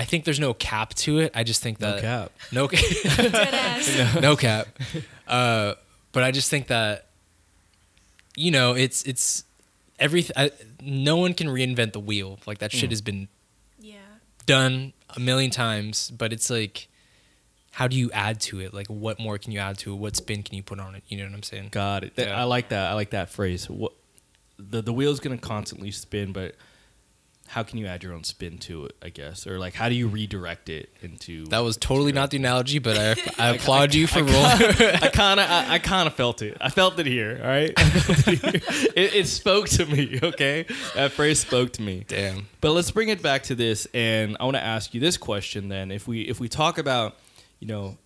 [0.00, 1.30] I think there's no cap to it.
[1.34, 2.32] I just think that No cap.
[2.52, 4.66] no Dead no cap.
[5.28, 5.74] Uh,
[6.12, 7.06] but I just think that
[8.36, 9.44] you know it's it's
[9.98, 10.50] everything.
[10.82, 12.38] No one can reinvent the wheel.
[12.46, 12.92] Like that shit Mm.
[12.92, 13.28] has been
[13.78, 13.96] Yeah.
[14.46, 16.10] done a million times.
[16.10, 16.88] But it's like,
[17.72, 18.72] how do you add to it?
[18.72, 19.96] Like, what more can you add to it?
[19.96, 21.02] What spin can you put on it?
[21.08, 21.68] You know what I'm saying?
[21.72, 22.12] Got it.
[22.16, 22.40] Yeah.
[22.40, 22.90] I like that.
[22.90, 23.68] I like that phrase.
[23.68, 23.92] What
[24.58, 26.54] the the wheel's gonna constantly spin, but
[27.50, 28.94] how can you add your own spin to it?
[29.02, 31.46] I guess, or like how do you redirect it into?
[31.46, 33.10] That was totally not the analogy, but I,
[33.44, 34.36] I applaud you for rolling.
[34.38, 36.56] I kind of, I, I kind of felt it.
[36.60, 37.40] I felt it here.
[37.42, 38.52] All right, it, here.
[38.94, 40.20] It, it spoke to me.
[40.22, 42.04] Okay, that phrase spoke to me.
[42.06, 42.46] Damn.
[42.60, 45.68] But let's bring it back to this, and I want to ask you this question.
[45.68, 47.16] Then, if we if we talk about,
[47.58, 47.98] you know,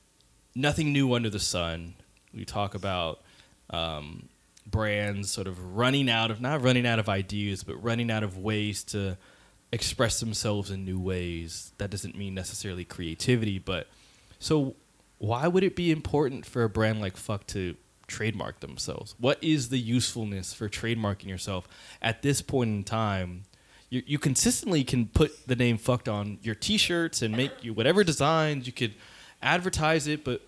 [0.55, 1.95] nothing new under the sun,
[2.33, 3.21] we talk about
[3.69, 4.29] um,
[4.67, 8.39] brands sort of running out of not running out of ideas, but running out of
[8.39, 9.19] ways to
[9.75, 11.73] express themselves in new ways.
[11.79, 13.89] That doesn't mean necessarily creativity, but
[14.39, 14.77] so
[15.19, 19.17] why would it be important for a brand like Fuck to trademark themselves?
[19.19, 21.67] What is the usefulness for trademarking yourself
[22.01, 23.43] at this point in time?
[23.91, 28.05] You, you consistently can put the name FUCT on your T-shirts and make you whatever
[28.05, 28.95] designs you could
[29.43, 30.41] advertise it, but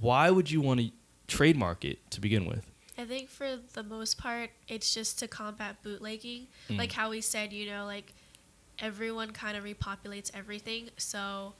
[0.00, 0.90] why would you want to
[1.26, 2.70] trademark it to begin with?
[2.96, 6.48] I think for the most part, it's just to combat bootlegging.
[6.68, 6.78] Mm.
[6.78, 8.12] Like how we said, you know, like
[8.80, 10.90] everyone kind of repopulates everything.
[10.96, 11.54] So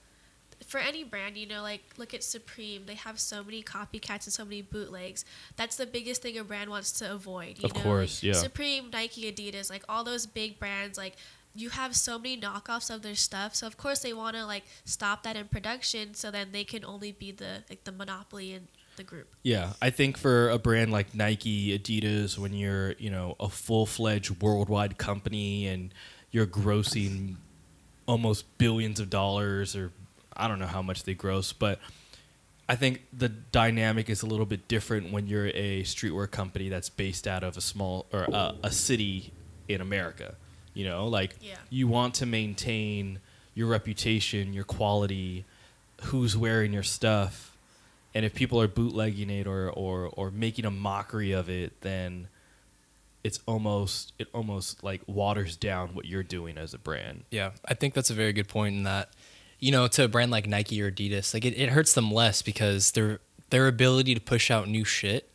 [0.66, 2.86] for any brand, you know, like look at Supreme.
[2.86, 5.24] They have so many copycats and so many bootlegs.
[5.56, 7.58] That's the biggest thing a brand wants to avoid.
[7.58, 7.82] You Of know?
[7.82, 8.40] course, like yeah.
[8.40, 11.14] Supreme, Nike, Adidas, like all those big brands, like
[11.54, 13.54] you have so many knockoffs of their stuff.
[13.54, 16.84] So of course they want to like stop that in production, so then they can
[16.84, 19.34] only be the like the monopoly in the group.
[19.42, 23.86] Yeah, I think for a brand like Nike, Adidas, when you're you know a full
[23.86, 25.94] fledged worldwide company and
[26.30, 27.36] you're grossing
[28.06, 29.90] almost billions of dollars, or
[30.36, 31.78] I don't know how much they gross, but
[32.68, 36.90] I think the dynamic is a little bit different when you're a streetwear company that's
[36.90, 39.32] based out of a small or a, a city
[39.68, 40.34] in America.
[40.74, 41.56] You know, like Yeah.
[41.70, 43.20] you want to maintain
[43.54, 45.44] your reputation, your quality,
[46.02, 47.56] who's wearing your stuff,
[48.14, 52.28] and if people are bootlegging it or or or making a mockery of it, then
[53.24, 57.24] it's almost it almost like waters down what you're doing as a brand.
[57.30, 59.10] Yeah, I think that's a very good point in that,
[59.58, 62.42] you know, to a brand like Nike or Adidas, like it, it hurts them less
[62.42, 65.30] because their their ability to push out new shit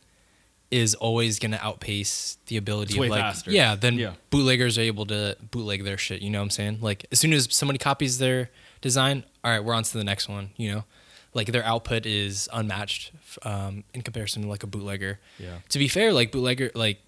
[0.70, 3.50] is always going to outpace the ability of like faster.
[3.50, 4.14] yeah, then Yeah.
[4.30, 6.78] bootleggers are able to bootleg their shit, you know what I'm saying?
[6.80, 10.28] Like as soon as somebody copies their design, all right, we're on to the next
[10.28, 10.84] one, you know?
[11.32, 15.18] Like their output is unmatched um, in comparison to like a bootlegger.
[15.38, 15.58] Yeah.
[15.68, 17.00] To be fair, like bootlegger like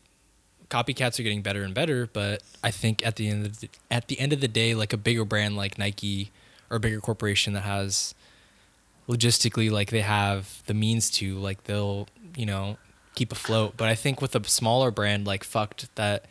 [0.71, 4.09] copycats are getting better and better, but I think at the end of the, at
[4.09, 6.31] the end of the day, like a bigger brand like Nike
[6.71, 8.15] or a bigger corporation that has
[9.09, 12.77] logistically like they have the means to like they'll you know
[13.15, 13.75] keep afloat.
[13.77, 16.25] But I think with a smaller brand like FUCT that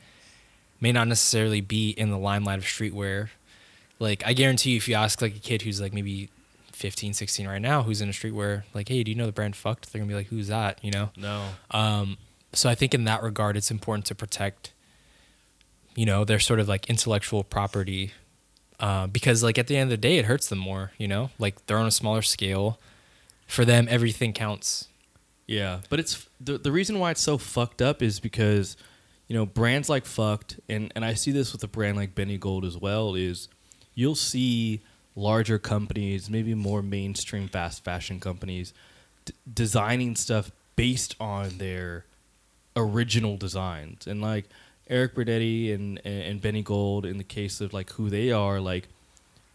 [0.82, 3.30] may not necessarily be in the limelight of streetwear,
[4.00, 6.30] like I guarantee you if you ask like a kid who's like maybe
[6.74, 9.56] 15, 16 right now who's in a streetwear, like, hey, do you know the brand
[9.56, 9.90] FUCT?
[9.90, 10.84] They're gonna be like, who's that?
[10.84, 11.10] You know.
[11.16, 11.48] No.
[11.72, 12.18] Um,
[12.56, 14.74] so I think in that regard, it's important to protect,
[15.96, 18.12] you know, their sort of like intellectual property,
[18.80, 20.92] uh, because like at the end of the day, it hurts them more.
[20.98, 22.80] You know, like they're on a smaller scale.
[23.48, 24.88] For them, everything counts.
[25.46, 28.76] Yeah, but it's the the reason why it's so fucked up is because
[29.28, 32.38] you know brands like FUCT and and I see this with a brand like Benny
[32.40, 33.48] Gold as well is
[33.94, 34.82] you'll see
[35.16, 38.74] larger companies, maybe more mainstream fast fashion companies
[39.26, 42.06] d- designing stuff based on their
[42.76, 44.46] original designs and like
[44.90, 48.60] Erik Brunetti and, and and Benny Gold in the case of like who they are
[48.60, 48.88] like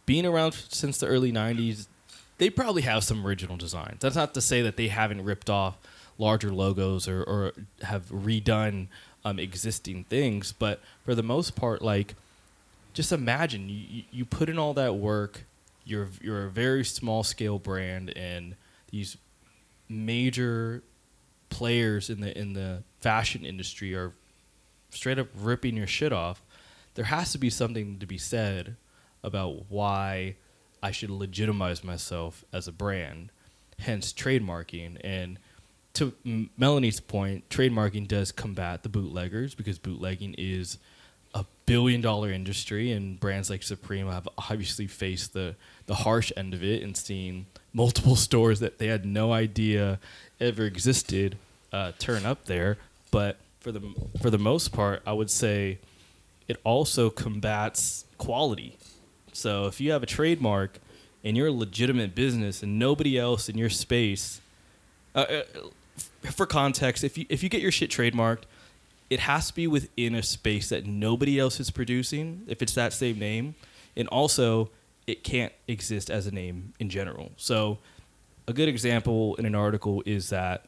[0.06, 1.86] being around since the early 90s
[2.38, 4.00] they probably have some original designs.
[4.00, 5.76] That's not to say that they haven't ripped off
[6.16, 7.52] larger logos or, or
[7.82, 8.86] have redone
[9.26, 12.14] um, existing things, but for the most part, like,
[12.94, 15.44] just imagine you- you put in all that work.
[15.84, 18.54] You're you're a very small scale brand, and
[18.90, 19.18] these
[19.88, 20.82] major
[21.50, 24.12] players in the in the fashion industry are
[24.90, 26.42] straight up ripping your shit off.
[26.94, 28.76] There has to be something to be said
[29.22, 30.36] about why
[30.82, 33.30] I should legitimize myself as a brand,
[33.78, 34.98] hence trademarking.
[35.04, 35.38] And
[35.94, 40.78] to M- Melanie's point, trademarking does combat the bootleggers because bootlegging is
[41.34, 45.54] a billion dollar industry, and brands like Supreme have obviously faced the,
[45.86, 49.98] the harsh end of it and seen multiple stores that they had no idea
[50.40, 51.36] ever existed
[51.72, 52.78] uh, turn up there.
[53.10, 53.82] But for the
[54.20, 55.78] for the most part, I would say
[56.48, 58.76] it also combats quality.
[59.32, 60.78] So if you have a trademark
[61.22, 64.40] and you're a legitimate business and nobody else in your space,
[65.14, 65.42] uh, uh,
[66.32, 68.44] for context, if you if you get your shit trademarked,
[69.10, 72.42] it has to be within a space that nobody else is producing.
[72.46, 73.54] If it's that same name,
[73.96, 74.70] and also
[75.10, 77.32] it can't exist as a name in general.
[77.36, 77.78] So
[78.46, 80.66] a good example in an article is that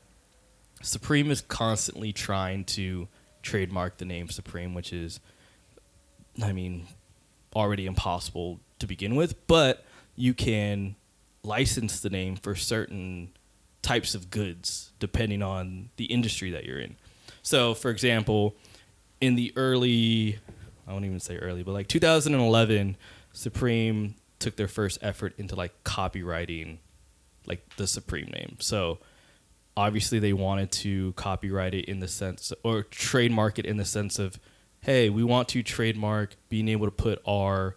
[0.83, 3.07] Supreme is constantly trying to
[3.43, 5.21] trademark the name Supreme, which is,
[6.43, 6.89] I mean,
[7.55, 9.85] already impossible to begin with, but
[10.17, 10.97] you can
[11.45, 13.31] license the name for certain
[13.81, 16.97] types of goods depending on the industry that you're in.
[17.43, 18.57] So, for example,
[19.21, 20.39] in the early,
[20.87, 22.97] I won't even say early, but like 2011,
[23.33, 26.79] Supreme took their first effort into like copywriting
[27.47, 28.57] like the Supreme name.
[28.61, 28.99] So,
[29.77, 34.19] obviously they wanted to copyright it in the sense or trademark it in the sense
[34.19, 34.39] of
[34.83, 37.75] hey we want to trademark being able to put our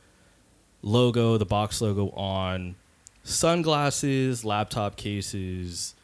[0.82, 2.75] logo the box logo on
[3.23, 5.95] sunglasses laptop cases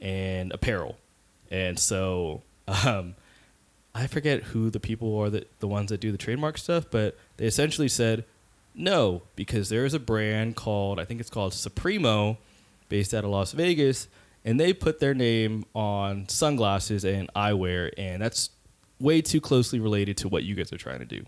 [0.00, 0.96] and apparel
[1.50, 3.14] and so um,
[3.94, 7.16] i forget who the people are that the ones that do the trademark stuff but
[7.36, 8.24] they essentially said
[8.78, 12.38] no because there is a brand called i think it's called supremo
[12.88, 14.08] based out of las vegas
[14.44, 18.48] and they put their name on sunglasses and eyewear, and that's
[18.98, 21.24] way too closely related to what you guys are trying to do.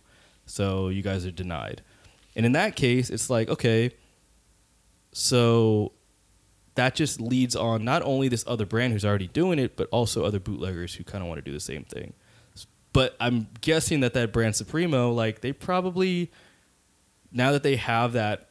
[0.47, 1.83] So you guys are denied.
[2.35, 3.91] And in that case, it's like, okay,
[5.13, 5.93] so
[6.77, 10.25] that just leads on not only this other brand who's already doing it, but also
[10.25, 12.15] other bootleggers who kind of want to do the same thing.
[12.93, 16.31] But I'm guessing that that brand Supremo, like they probably
[17.33, 18.49] now that they have that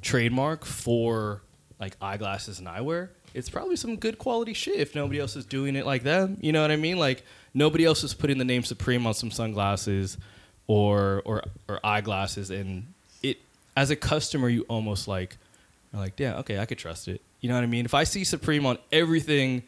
[0.00, 1.42] trademark for
[1.80, 5.76] like eyeglasses and eyewear, it's probably some good quality shit if nobody else is doing
[5.76, 6.38] it like them.
[6.40, 6.98] You know what I mean?
[6.98, 10.18] Like nobody else is putting the name Supreme on some sunglasses
[10.66, 12.92] or or or eyeglasses and
[13.22, 13.38] it
[13.76, 15.38] as a customer you almost like
[15.94, 17.20] are like, yeah, okay, I could trust it.
[17.40, 17.84] You know what I mean?
[17.84, 19.64] If I see Supreme on everything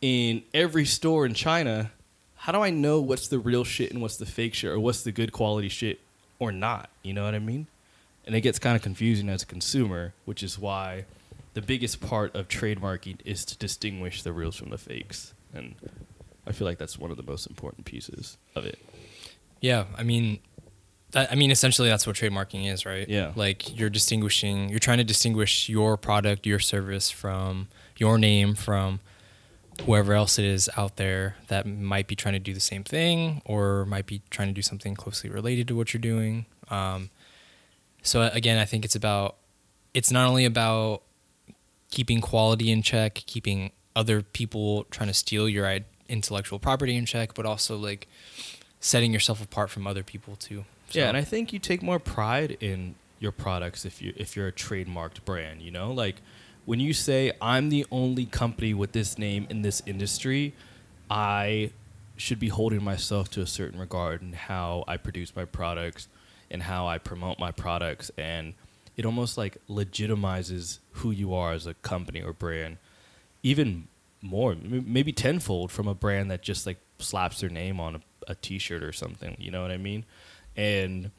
[0.00, 1.90] in every store in China,
[2.36, 5.02] how do I know what's the real shit and what's the fake shit or what's
[5.02, 6.00] the good quality shit
[6.38, 6.90] or not?
[7.02, 7.66] You know what I mean?
[8.26, 11.04] And it gets kind of confusing as a consumer, which is why
[11.54, 15.74] the biggest part of trademarking is to distinguish the reals from the fakes, and
[16.46, 18.78] I feel like that's one of the most important pieces of it.
[19.60, 20.40] Yeah, I mean,
[21.12, 23.08] that, I mean, essentially, that's what trademarking is, right?
[23.08, 23.32] Yeah.
[23.36, 29.00] Like you're distinguishing, you're trying to distinguish your product, your service from your name from
[29.82, 33.42] whoever else it is out there that might be trying to do the same thing
[33.44, 36.46] or might be trying to do something closely related to what you're doing.
[36.68, 37.10] Um,
[38.02, 39.36] so again, I think it's about,
[39.92, 41.02] it's not only about
[41.90, 47.34] keeping quality in check, keeping other people trying to steal your intellectual property in check,
[47.34, 48.08] but also like
[48.80, 50.64] setting yourself apart from other people too.
[50.90, 50.98] So.
[50.98, 54.48] Yeah, and I think you take more pride in your products if you if you're
[54.48, 55.92] a trademarked brand, you know?
[55.92, 56.16] Like
[56.64, 60.54] when you say I'm the only company with this name in this industry,
[61.10, 61.72] I
[62.16, 66.08] should be holding myself to a certain regard in how I produce my products
[66.50, 68.10] and how I promote my products.
[68.16, 68.54] And
[68.96, 72.78] it almost like legitimizes who you are as a company or brand
[73.42, 73.88] even
[74.22, 78.34] more maybe tenfold from a brand that just like slaps their name on a, a
[78.36, 80.04] t-shirt or something you know what i mean?
[80.56, 81.10] And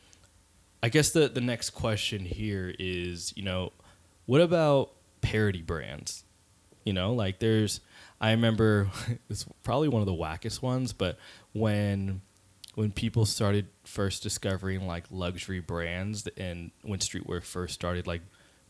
[0.81, 3.71] i guess the the next question here is you know
[4.25, 4.91] what about
[5.25, 6.23] parody brands
[6.83, 7.81] you know like there's
[8.21, 8.89] i remember
[9.29, 11.17] it's probably one of the wackest ones but
[11.53, 12.21] when
[12.75, 18.21] when people started first discovering like luxury brands and when streetwear first started like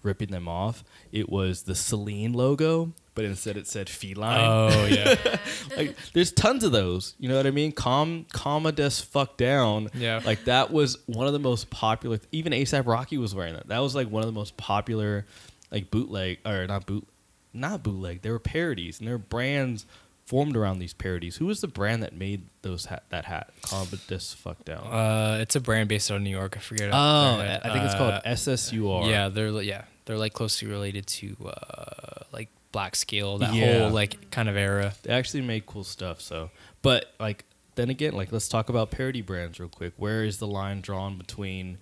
[0.06, 4.40] ripping them off, it was the Celine logo, but instead it said feline.
[4.42, 5.38] Oh yeah.
[5.78, 7.16] like there's tons of those.
[7.20, 7.72] You know what I mean?
[7.72, 9.90] Calm comma des fuck down.
[9.94, 10.22] Yeah.
[10.24, 13.68] Like that was one of the most popular even ASAP Rocky was wearing that.
[13.68, 15.26] That was like one of the most popular
[15.76, 17.08] like bootleg or not boot
[17.54, 18.22] not bootleg.
[18.24, 19.86] They were parodies and their brands
[20.26, 21.36] formed around these parodies.
[21.38, 23.52] Who was the brand that made those hat, that hat?
[23.62, 24.88] Calm but this fuck down.
[24.88, 26.58] Uh, it's a brand based out of New York.
[26.58, 26.90] I forget.
[26.92, 29.08] Oh, I think it's called Uh, SSUR.
[29.10, 33.80] Yeah, they're yeah they're like closely related to uh, like Black Scale that Yeah.
[33.84, 34.94] whole like kind of era.
[35.04, 36.22] They actually made cool stuff.
[36.22, 36.50] So,
[36.82, 37.46] but like
[37.76, 39.94] then again, like let's talk about parody brands real quick.
[39.98, 41.78] Where is the line drawn between,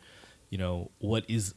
[0.50, 1.54] you know, what is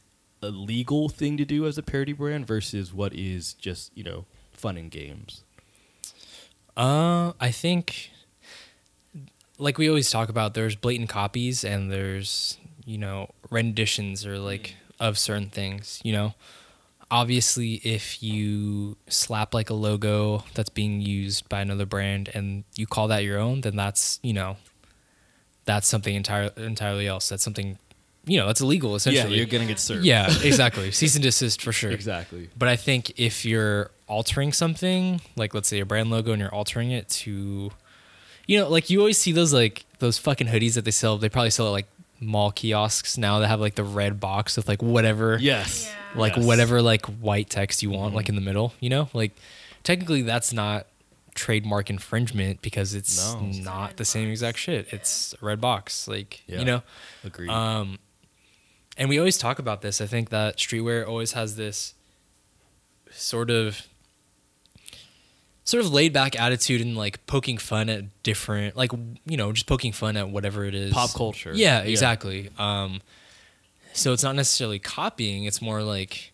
[0.47, 4.25] a legal thing to do as a parody brand versus what is just you know
[4.51, 5.43] fun and games?
[6.75, 8.11] Uh, I think,
[9.57, 14.75] like we always talk about, there's blatant copies and there's you know renditions or like
[14.99, 15.99] of certain things.
[16.03, 16.33] You know,
[17.09, 22.85] obviously if you slap like a logo that's being used by another brand and you
[22.85, 24.57] call that your own, then that's you know
[25.65, 27.29] that's something entirely entirely else.
[27.29, 27.77] That's something
[28.27, 29.15] you know that's illegal essentially.
[29.15, 29.37] Yeah, essentially.
[29.39, 30.05] you're gonna get served.
[30.05, 30.91] Yeah, exactly.
[30.91, 31.91] Cease and desist for sure.
[31.91, 32.49] exactly.
[32.57, 36.53] But I think if you're altering something, like let's say a brand logo and you're
[36.53, 37.71] altering it to
[38.47, 41.29] you know, like you always see those like those fucking hoodies that they sell, they
[41.29, 41.87] probably sell at like
[42.19, 45.85] mall kiosks now that have like the red box with like whatever Yes.
[46.15, 46.19] Yeah.
[46.21, 46.45] like Yes.
[46.45, 48.15] whatever like white text you want Mhm.
[48.15, 49.09] like in the middle, you know?
[49.13, 49.31] Like
[49.83, 50.87] technically that's not
[51.35, 53.41] trademark infringement because it's No.
[53.41, 54.31] Not red the same box.
[54.31, 54.87] exact shit.
[54.89, 54.95] Yeah.
[54.95, 56.07] It's a red box.
[56.07, 56.59] Like, Yeah.
[56.59, 56.83] you know?
[57.23, 57.49] Agreed.
[57.51, 57.99] Um,
[58.97, 60.01] and we always talk about this.
[60.01, 61.93] I think that streetwear always has this
[63.11, 63.81] sort of
[65.63, 68.91] sort of laid back attitude and like poking fun at different like
[69.25, 71.51] you know just poking fun at whatever it is Pop culture.
[71.53, 71.89] yeah Yeah.
[71.89, 73.01] exactly um
[73.93, 76.31] so it's not necessarily copying it's more like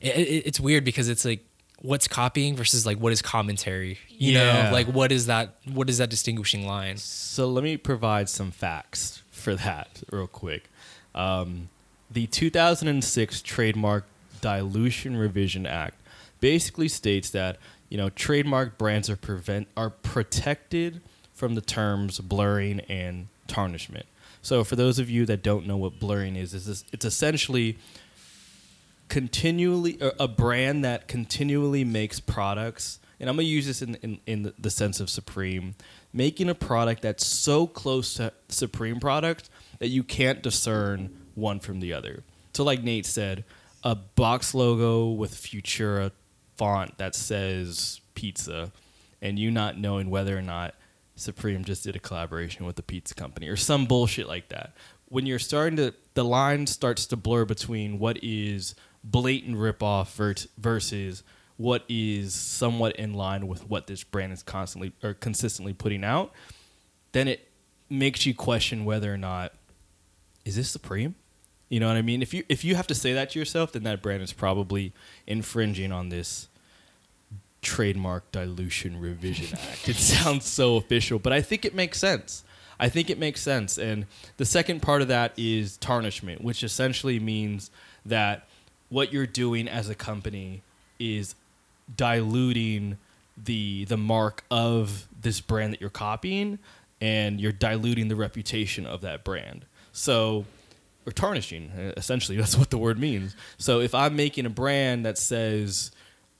[0.00, 1.40] it, it, it's weird because it's like
[1.80, 4.64] what's copying versus like what is commentary you Yeah.
[4.66, 8.50] know like what is that what is that distinguishing line So let me provide some
[8.50, 10.64] facts for that real quick.
[11.14, 11.68] Um,
[12.14, 14.06] the 2006 Trademark
[14.40, 16.00] Dilution Revision Act
[16.40, 17.58] basically states that
[17.88, 21.00] you know trademark brands are prevent are protected
[21.34, 24.06] from the terms blurring and tarnishment.
[24.42, 27.78] So for those of you that don't know what blurring is, is it's essentially
[29.08, 34.18] continually a brand that continually makes products and i'm going to use this in, in,
[34.26, 35.74] in the sense of supreme
[36.10, 41.80] making a product that's so close to supreme product that you can't discern one from
[41.80, 42.22] the other
[42.52, 43.44] so like nate said
[43.82, 46.10] a box logo with futura
[46.56, 48.72] font that says pizza
[49.20, 50.74] and you not knowing whether or not
[51.16, 54.74] Supreme just did a collaboration with the pizza company or some bullshit like that.
[55.08, 60.48] When you're starting to, the line starts to blur between what is blatant ripoff vers-
[60.58, 61.22] versus
[61.56, 66.32] what is somewhat in line with what this brand is constantly or consistently putting out,
[67.12, 67.48] then it
[67.88, 69.52] makes you question whether or not
[70.44, 71.14] is this Supreme?
[71.68, 72.22] You know what I mean?
[72.22, 74.92] If you if you have to say that to yourself, then that brand is probably
[75.26, 76.48] infringing on this
[77.62, 79.88] trademark dilution revision act.
[79.88, 82.44] It sounds so official, but I think it makes sense.
[82.78, 83.78] I think it makes sense.
[83.78, 84.06] And
[84.36, 87.70] the second part of that is tarnishment, which essentially means
[88.04, 88.46] that
[88.88, 90.62] what you're doing as a company
[90.98, 91.34] is
[91.96, 92.98] diluting
[93.42, 96.58] the the mark of this brand that you're copying
[97.00, 99.64] and you're diluting the reputation of that brand.
[99.92, 100.44] So
[101.06, 105.04] or tarnishing uh, essentially that's what the word means so if i'm making a brand
[105.06, 105.90] that says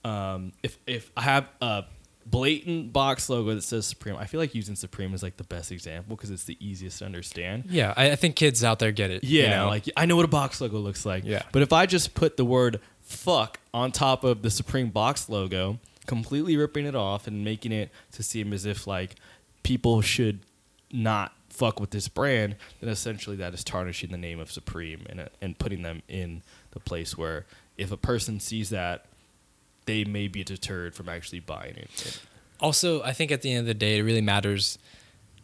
[0.03, 1.83] um, if if i have a
[2.27, 5.71] blatant box logo that says supreme i feel like using supreme is like the best
[5.71, 9.11] example because it's the easiest to understand yeah i, I think kids out there get
[9.11, 9.67] it yeah you know?
[9.67, 11.43] like i know what a box logo looks like Yeah.
[11.51, 15.77] but if i just put the word fuck on top of the supreme box logo
[16.07, 19.15] completely ripping it off and making it to seem as if like
[19.61, 20.39] people should
[20.91, 25.19] not fuck with this brand, then essentially that is tarnishing the name of Supreme and
[25.21, 26.41] uh, and putting them in
[26.71, 27.45] the place where
[27.77, 29.05] if a person sees that,
[29.85, 32.19] they may be deterred from actually buying it.
[32.59, 34.77] Also, I think at the end of the day, it really matters.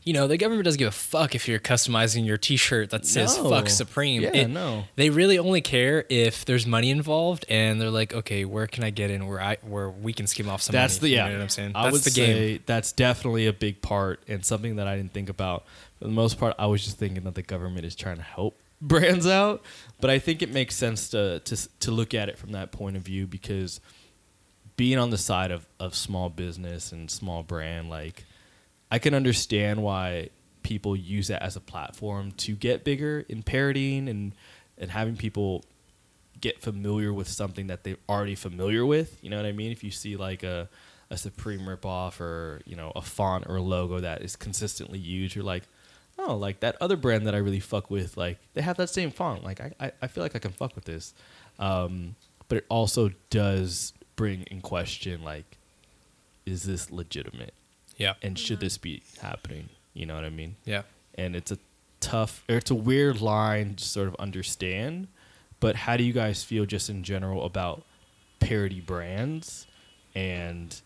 [0.03, 3.37] You know, the government doesn't give a fuck if you're customizing your T-shirt that says
[3.37, 3.49] No.
[3.51, 4.85] "fuck Supreme." Yeah, It- no.
[4.95, 8.89] They really only care if there's money involved, and they're like, "Okay, where can I
[8.89, 11.11] get in where I where we can skim off some?" That's money?
[11.11, 11.25] the yeah.
[11.25, 11.71] You know what I'm saying?
[11.75, 12.35] I That's would the game.
[12.35, 15.65] say that's definitely a big part and something that I didn't think about.
[16.01, 18.57] For the most part, I was just thinking that the government is trying to help
[18.81, 19.61] brands out,
[19.99, 22.97] but I think it makes sense to to to look at it from that point
[22.97, 23.79] of view because
[24.77, 28.25] being on the side of of small business and small brand, like
[28.89, 30.29] I can understand why
[30.63, 34.33] people use that as a platform to get bigger in parodying and
[34.79, 35.63] and having people
[36.39, 39.23] get familiar with something that they're already familiar with.
[39.23, 39.71] You know what I mean?
[39.71, 40.67] If you see like a
[41.11, 45.35] a Supreme ripoff or you know a font or a logo that is consistently used,
[45.35, 45.63] you're like,
[46.27, 49.11] oh, like that other brand that I really fuck with, like they have that same
[49.11, 49.43] font.
[49.43, 51.13] Like I I, I feel like I can fuck with this.
[51.59, 52.15] Um,
[52.47, 55.57] but it also does bring in question like,
[56.45, 57.53] is this legitimate?
[57.97, 59.69] Yeah, And should this be happening?
[59.93, 60.55] You know what I mean?
[60.65, 60.83] yeah.
[61.15, 61.57] and it's a
[61.99, 65.07] tough or it's a weird line to sort of understand
[65.59, 67.83] but how do you guys feel just in general about
[68.39, 69.67] parody brands
[70.15, 70.81] and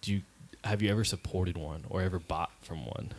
[0.00, 0.22] do you
[0.64, 3.10] have you ever supported one or ever bought from one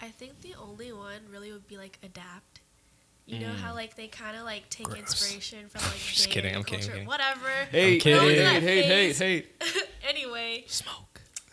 [0.00, 2.60] I think the only one really would be like adapt.
[3.26, 4.98] You know how like they kind of like take Gross.
[4.98, 7.06] inspiration from like Just kidding, I'm kidding, culture, I'm kidding.
[7.06, 7.48] whatever.
[7.70, 8.18] hey kidding.
[8.18, 9.46] Don't do hey that hey hey hey
[10.08, 11.20] Anyway, smoke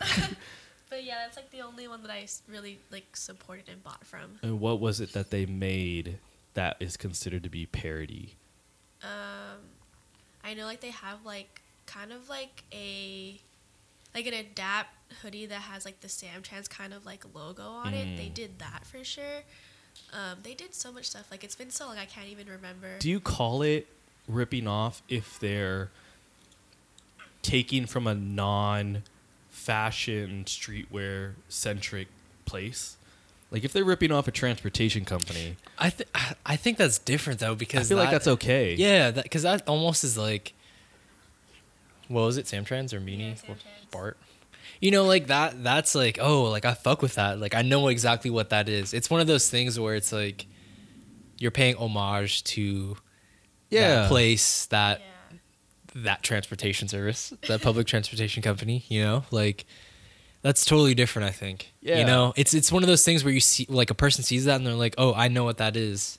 [0.90, 4.38] but yeah, that's like the only one that I really like supported and bought from.
[4.42, 6.18] and what was it that they made
[6.54, 8.34] that is considered to be parody
[9.04, 9.60] Um,
[10.42, 13.40] I know like they have like kind of like a
[14.14, 14.88] like an adapt
[15.22, 18.16] hoodie that has like the Samtrans kind of like logo on it.
[18.16, 18.34] They Mm.
[18.34, 19.42] did that for sure.
[20.12, 21.30] Um, they did so much stuff.
[21.30, 22.98] Like it's been so long, I can't even remember.
[22.98, 23.86] Do you call it
[24.26, 25.90] ripping off if they're
[27.42, 29.02] taking from a non
[29.50, 32.08] fashion streetwear centric
[32.44, 32.96] place?
[33.50, 36.08] Like if they're ripping off a transportation company, I th-
[36.44, 38.74] I think that's different though because I because feel like that's okay.
[38.74, 40.52] Yeah, because that, almost is like,
[42.08, 43.30] what was it, Samtrans or Muni?
[43.30, 43.56] Yeah, Or
[43.90, 44.18] Bart.
[44.80, 45.62] You know, like that.
[45.64, 47.40] That's like, oh, like I fuck with that.
[47.40, 48.94] Like I know exactly what that is.
[48.94, 50.46] It's one of those things where it's like,
[51.38, 52.96] you're paying homage to
[53.70, 54.02] Yeah.
[54.02, 55.38] that place, that yeah.
[56.04, 58.84] that transportation service, that public transportation company.
[58.88, 59.66] You know, like
[60.42, 61.28] that's totally different.
[61.28, 61.72] I think.
[61.80, 61.98] Yeah.
[62.00, 64.44] You know, it's it's one of those things where you see like a person sees
[64.44, 66.18] that and they're like, oh, I know what that is.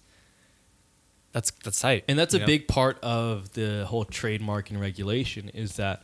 [1.31, 2.05] That's that's tight.
[2.07, 2.47] And that's you a know?
[2.47, 6.01] big part of the whole trademark and regulation is that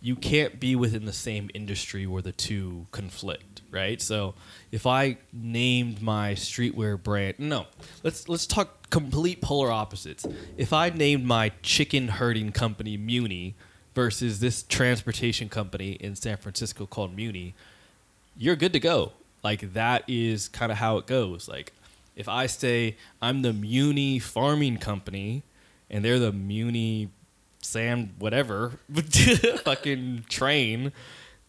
[0.00, 4.00] you can't be within the same industry where the two conflict, right?
[4.00, 4.34] So
[4.70, 7.66] if I named my streetwear brand, no,
[8.04, 10.24] let's let's talk complete polar opposites.
[10.56, 13.56] If I named my chicken herding company Muni
[13.94, 17.54] versus this transportation company in San Francisco called Muni,
[18.36, 19.12] you're good to go.
[19.42, 21.48] Like that is kind of how it goes.
[21.48, 21.72] Like
[22.18, 25.44] if I say I'm the Muni Farming Company
[25.88, 27.08] and they're the Muni
[27.62, 28.72] Sam whatever
[29.64, 30.92] fucking train,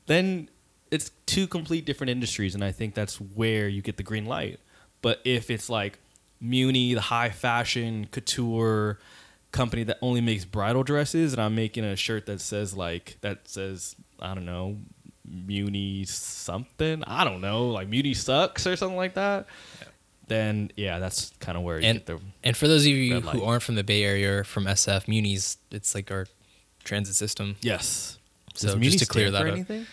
[0.06, 0.50] then
[0.92, 4.60] it's two complete different industries and I think that's where you get the green light.
[5.02, 5.98] But if it's like
[6.40, 9.00] Muni, the high fashion couture
[9.52, 13.48] company that only makes bridal dresses and I'm making a shirt that says like that
[13.48, 14.78] says I don't know
[15.28, 19.48] Muni something I don't know like Muni sucks or something like that
[20.30, 23.20] then yeah that's kind of where you And- get the And for those of you
[23.20, 26.28] who aren't from the Bay Area or from SF, Munis, it's like our
[26.84, 27.58] transit system.
[27.62, 28.18] yes
[28.56, 29.52] So Does just to clear that up.
[29.54, 29.86] anything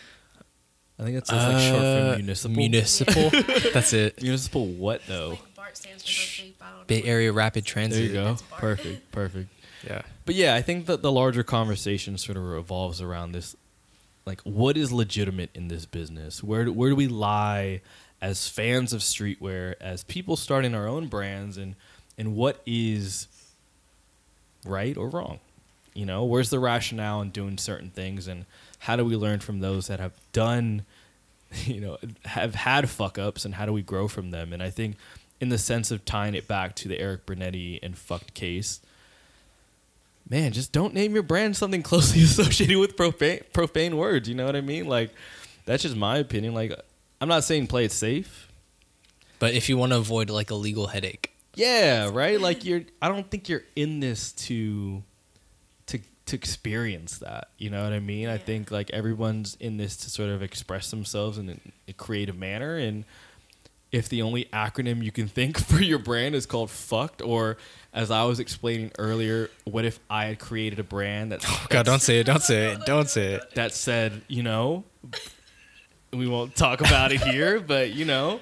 [0.98, 3.30] I think it says like short Uh, for municipal Municipal.
[3.74, 4.22] That's it.
[4.22, 6.54] municipal what It's though like BART stands for something.
[6.58, 8.12] but I don't know Bay Area Rapid Transit.
[8.12, 8.46] there Transit.
[8.46, 9.48] you go perfect perfect
[9.86, 10.02] Yeah.
[10.24, 13.54] But yeah, I think that the larger conversation sort of revolves around this
[14.24, 16.42] like what is legitimate in this business?
[16.42, 17.80] Where do, where do we lie
[18.20, 21.74] as fans of streetwear, as people starting our own brands and
[22.18, 23.28] and what is
[24.64, 25.40] right or wrong?
[25.94, 28.44] You know, where's the rationale in doing certain things and
[28.80, 30.84] how do we learn from those that have done
[31.64, 34.52] you know, have had fuck ups and how do we grow from them?
[34.52, 34.96] And I think
[35.40, 38.80] in the sense of tying it back to the Erik Brunetti and FUCT case,
[40.28, 44.28] man, just don't name your brand something closely associated with profane, profane words.
[44.28, 44.86] You know what I mean?
[44.86, 45.10] Like,
[45.64, 46.54] that's just my opinion.
[46.54, 46.72] Like,
[47.20, 48.50] I'm not saying play it safe.
[49.38, 52.40] But if you want to avoid like a legal headache, Yeah, right.
[52.40, 52.82] Like, you're.
[53.02, 55.02] I don't think you're in this to,
[55.86, 57.48] to to experience that.
[57.58, 58.28] You know what I mean?
[58.28, 61.56] I think like everyone's in this to sort of express themselves in a,
[61.88, 63.04] a creative manner and.
[63.92, 67.56] If the only acronym you can think for your brand is called "fucked," or
[67.94, 71.86] as I was explaining earlier, what if I had created a brand that oh God,
[71.86, 73.54] don't say it, don't say it, don't say it.
[73.54, 74.84] that said, you know,
[76.12, 78.40] we won't talk about it here, but you know,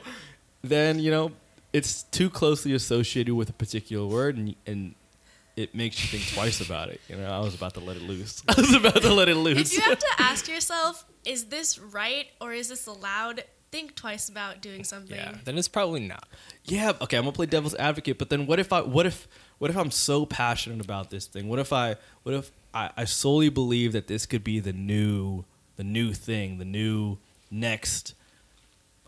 [0.62, 1.32] then you know,
[1.72, 4.94] it's too closely associated with a particular word, and and
[5.56, 7.00] it makes you think twice about it.
[7.08, 8.42] You know, I was about to let it loose.
[8.48, 9.72] I was about to let it If loose.
[9.72, 13.44] you have to ask yourself, is this right or is this allowed?
[13.70, 15.16] Think twice about doing something.
[15.16, 16.28] Yeah, then it's probably not.
[16.64, 19.26] yeah, okay, I'm gonna play devil's advocate, but then what if I what if
[19.58, 21.48] what if I'm so passionate about this thing?
[21.48, 25.44] What if I what if I, I solely believe that this could be the new
[25.74, 27.18] the new thing, the new
[27.54, 28.14] next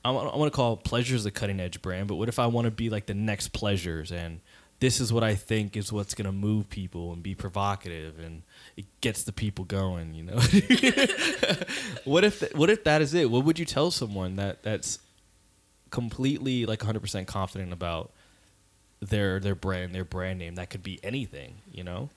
[0.07, 2.71] I want, to call Pleasures a cutting edge brand, but what if I want to
[2.71, 4.41] be like the next Pleasures and
[4.79, 8.43] this is what I think is what's going to move people and be provocative and
[8.77, 10.35] it gets the people going, you know?
[12.05, 13.31] what if th- what if that is it?
[13.31, 15.01] What would you tell someone that that's
[15.91, 18.13] completely like 100% confident about
[19.01, 20.55] their their brand, their brand name?
[20.55, 22.11] That could be anything, you know?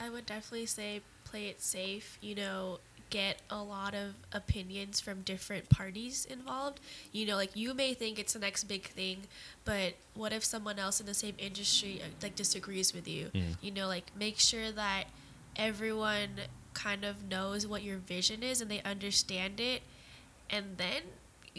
[0.00, 2.18] I would definitely say play it safe.
[2.20, 2.78] You know,
[3.12, 6.80] get a lot of opinions from different parties involved.
[7.12, 9.18] You know, like you may think it's the next big thing,
[9.66, 13.30] but what if someone else in the same industry uh, like disagrees with you?
[13.34, 13.56] Mm.
[13.60, 15.04] You know, like make sure that
[15.56, 16.30] everyone
[16.72, 19.82] kind of knows what your vision is and they understand it,
[20.48, 21.02] and then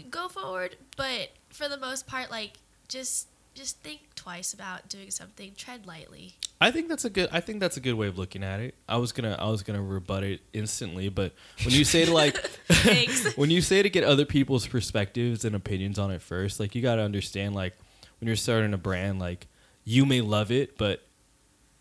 [0.09, 0.75] go forward.
[0.97, 5.53] But for the most part, like just just think twice about doing something.
[5.55, 6.35] Tread lightly.
[6.59, 7.29] I think that's a good.
[7.31, 8.75] I think that's a good way of looking at it.
[8.87, 9.35] I was gonna.
[9.39, 11.33] I was gonna rebut it instantly, but
[11.63, 12.37] when you say to like,
[13.35, 16.81] when you say to get other people's perspectives and opinions on it first, like you
[16.81, 17.73] got to understand, like
[18.19, 19.47] when you're starting a brand, like
[19.83, 21.01] you may love it, but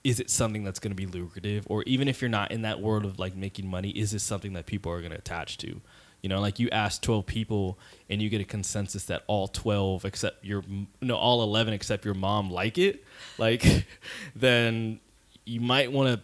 [0.05, 2.81] is it something that's going to be lucrative or even if you're not in that
[2.81, 5.81] world of like making money is this something that people are going to attach to
[6.23, 10.05] you know like you ask 12 people and you get a consensus that all 12
[10.05, 10.63] except your
[11.01, 13.05] no all 11 except your mom like it
[13.39, 13.87] like
[14.37, 15.01] then
[15.45, 16.21] you might want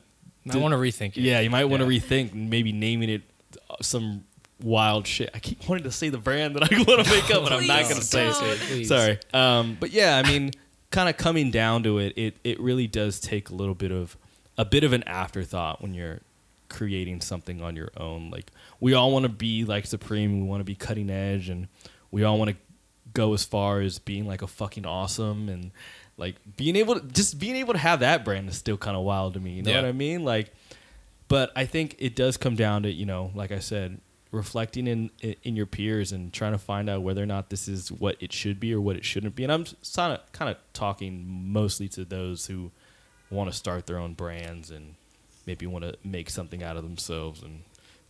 [0.46, 1.18] to I want to rethink it.
[1.18, 2.00] yeah you might want to Yeah.
[2.00, 3.22] rethink maybe naming it
[3.68, 4.24] uh, some
[4.62, 7.42] wild shit i keep wanting to say the brand that i want to make up
[7.42, 9.18] but i'm not going to say it Sorry.
[9.34, 10.52] Um, but yeah, I mean,
[10.90, 14.16] kind of coming down to it, it it really does take a little bit of
[14.56, 16.20] a bit of an afterthought when you're
[16.68, 18.30] creating something on your own.
[18.30, 18.50] Like
[18.80, 21.68] we all want to be like Supreme, we want to be cutting edge, and
[22.10, 22.56] we all want to
[23.14, 25.70] go as far as being like a fucking awesome and
[26.18, 29.02] like being able to just being able to have that brand is still kind of
[29.02, 29.52] wild to me.
[29.52, 29.80] You know Yeah.
[29.82, 30.24] what I mean?
[30.24, 30.52] Like,
[31.28, 34.00] but I think it does come down to you know, like I said,
[34.30, 35.10] reflecting in
[35.42, 38.32] in your peers and trying to find out whether or not this is what it
[38.32, 39.42] should be or what it shouldn't be.
[39.44, 39.64] And I'm
[39.94, 42.70] kind of kind of talking mostly to those who
[43.30, 44.94] want to start their own brands and
[45.48, 47.62] maybe want to make something out of themselves and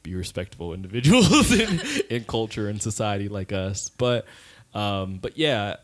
[0.02, 1.80] be respectable individuals in,
[2.10, 3.88] in culture and society like us.
[3.88, 4.26] But
[4.74, 5.76] um, but yeah,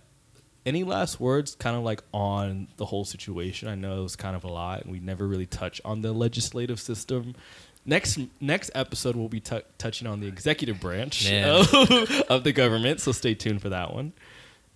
[0.66, 3.68] any last words kind of like on the whole situation?
[3.68, 6.12] I know it was kind of a lot, and we never really touch on the
[6.12, 7.34] legislative system.
[7.86, 11.72] Next next episode, we'll be tou touching on the executive branch of,
[12.28, 14.12] of the government, so stay tuned for that one.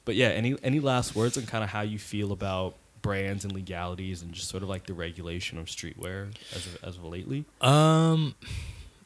[0.05, 3.53] But yeah, any any last words on kind of how you feel about brands and
[3.53, 7.44] legalities and just sort of like the regulation of streetwear as of, as of lately?
[7.61, 8.34] Um,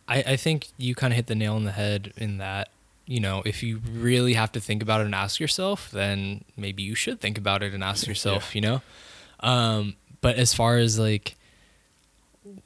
[0.09, 2.68] I, I think you kind of hit the nail on the head in that,
[3.07, 6.82] you know, if you really have to think about it and ask yourself, then maybe
[6.82, 8.82] you should think about it and ask yourself, you know?
[9.40, 11.36] Um, but as far as like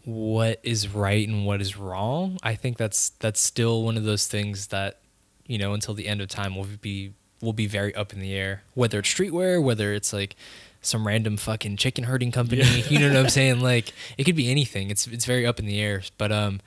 [0.04, 4.26] what is right and what is wrong, I think that's that's still one of those
[4.26, 4.98] things that,
[5.46, 8.34] you know, until the end of time will be will be very up in the
[8.34, 8.62] air.
[8.74, 10.36] Whether it's streetwear, whether it's like
[10.86, 13.60] some random fucking chicken herding company, you know what I'm saying?
[13.66, 14.90] Like it could be anything.
[14.90, 16.02] It's it's very up in the air.
[16.18, 16.60] But um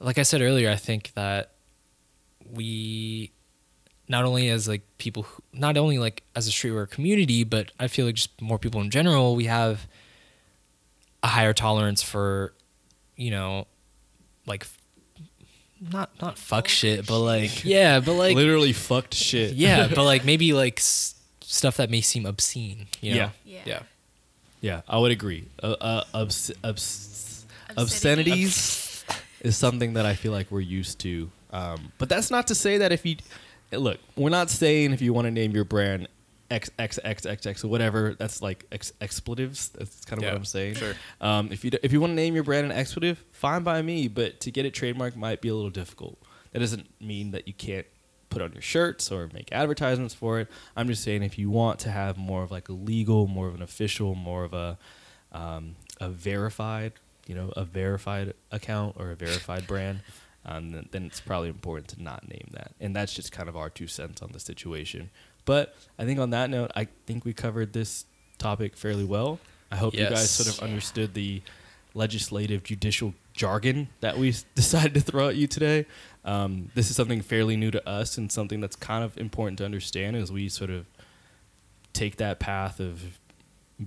[0.00, 1.52] like I said earlier, I think that
[2.52, 3.32] we
[4.08, 7.88] not only as like people who, not only like as a streetwear community, but I
[7.88, 9.86] feel like just more people in general, we have
[11.22, 12.52] a higher tolerance for,
[13.16, 13.66] you know,
[14.46, 14.66] like
[15.80, 19.54] not not fuck shit, but like yeah, but like Literally fucked shit.
[19.54, 20.80] yeah, but like maybe like
[21.54, 23.16] stuff that may seem obscene, you know.
[23.16, 23.30] Yeah.
[23.44, 23.60] Yeah.
[23.64, 23.82] Yeah.
[24.60, 25.44] Yeah, I would agree.
[25.62, 27.44] Uh, uh, obs- obs-
[27.76, 29.04] obscenities
[29.42, 31.30] is something that I feel like we're used to.
[31.50, 33.16] Um, but that's not to say that if you
[33.72, 36.08] look, we're not saying if you want to name your brand
[36.50, 38.14] X X X X X or whatever.
[38.18, 39.68] That's like ex- expletives.
[39.70, 40.74] That's kind of Yeah, what I'm saying.
[40.76, 40.94] sure.
[41.20, 43.82] Um, if you d- if you want to name your brand an expletive, fine by
[43.82, 44.08] me.
[44.08, 46.18] But to get it trademarked might be a little difficult.
[46.52, 47.86] That doesn't mean that you can't
[48.30, 50.48] put on your shirts or make advertisements for it.
[50.76, 53.54] I'm just saying if you want to have more of like a legal, more of
[53.54, 54.78] an official, more of a
[55.32, 56.92] um, a verified,
[57.26, 60.00] you know, a verified account or a verified brand,
[60.46, 62.72] um, then, then it's probably important to not name that.
[62.80, 65.10] And that's just kind of our two cents on the situation.
[65.44, 68.06] But I think on that note, I think we covered this
[68.38, 69.40] topic fairly well.
[69.70, 71.42] I hope you guys sort of understood the
[71.94, 75.86] legislative judicial jargon that we decided to throw at you today.
[76.24, 79.64] Um, this is something fairly new to us and something that's kind of important to
[79.64, 80.86] understand as we sort of
[81.92, 83.20] take that path of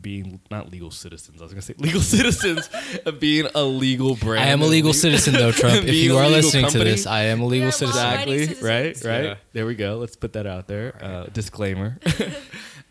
[0.02, 1.42] being not legal citizens.
[1.42, 2.70] I was going to say legal citizens
[3.06, 4.44] of being a legal brand.
[4.44, 5.86] I am a legal Le- citizen though, Trump.
[5.86, 6.84] if you are listening company.
[6.86, 8.02] to this, I am a legal citizen.
[8.02, 8.48] Exactly.
[8.62, 9.04] Right.
[9.04, 9.24] Right.
[9.24, 9.36] Yeah.
[9.54, 9.98] There we go.
[9.98, 10.98] Let's put that out there.
[11.02, 11.98] Uh, disclaimer.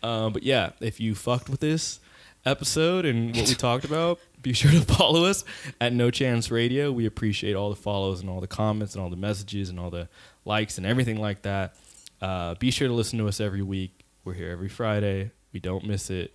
[0.03, 1.99] um, but yeah, if you fucked with this
[2.45, 5.43] episode and what we talked about, be sure to follow us
[5.79, 6.91] at No Chance Radio.
[6.91, 9.89] We appreciate all the follows and all the comments and all the messages and all
[9.89, 10.09] the
[10.45, 11.75] likes and everything like that.
[12.21, 14.05] Uh, be sure to listen to us every week.
[14.23, 15.31] We're here every Friday.
[15.53, 16.33] We don't miss it.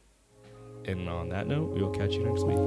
[0.84, 2.58] And on that note, we will catch you next week.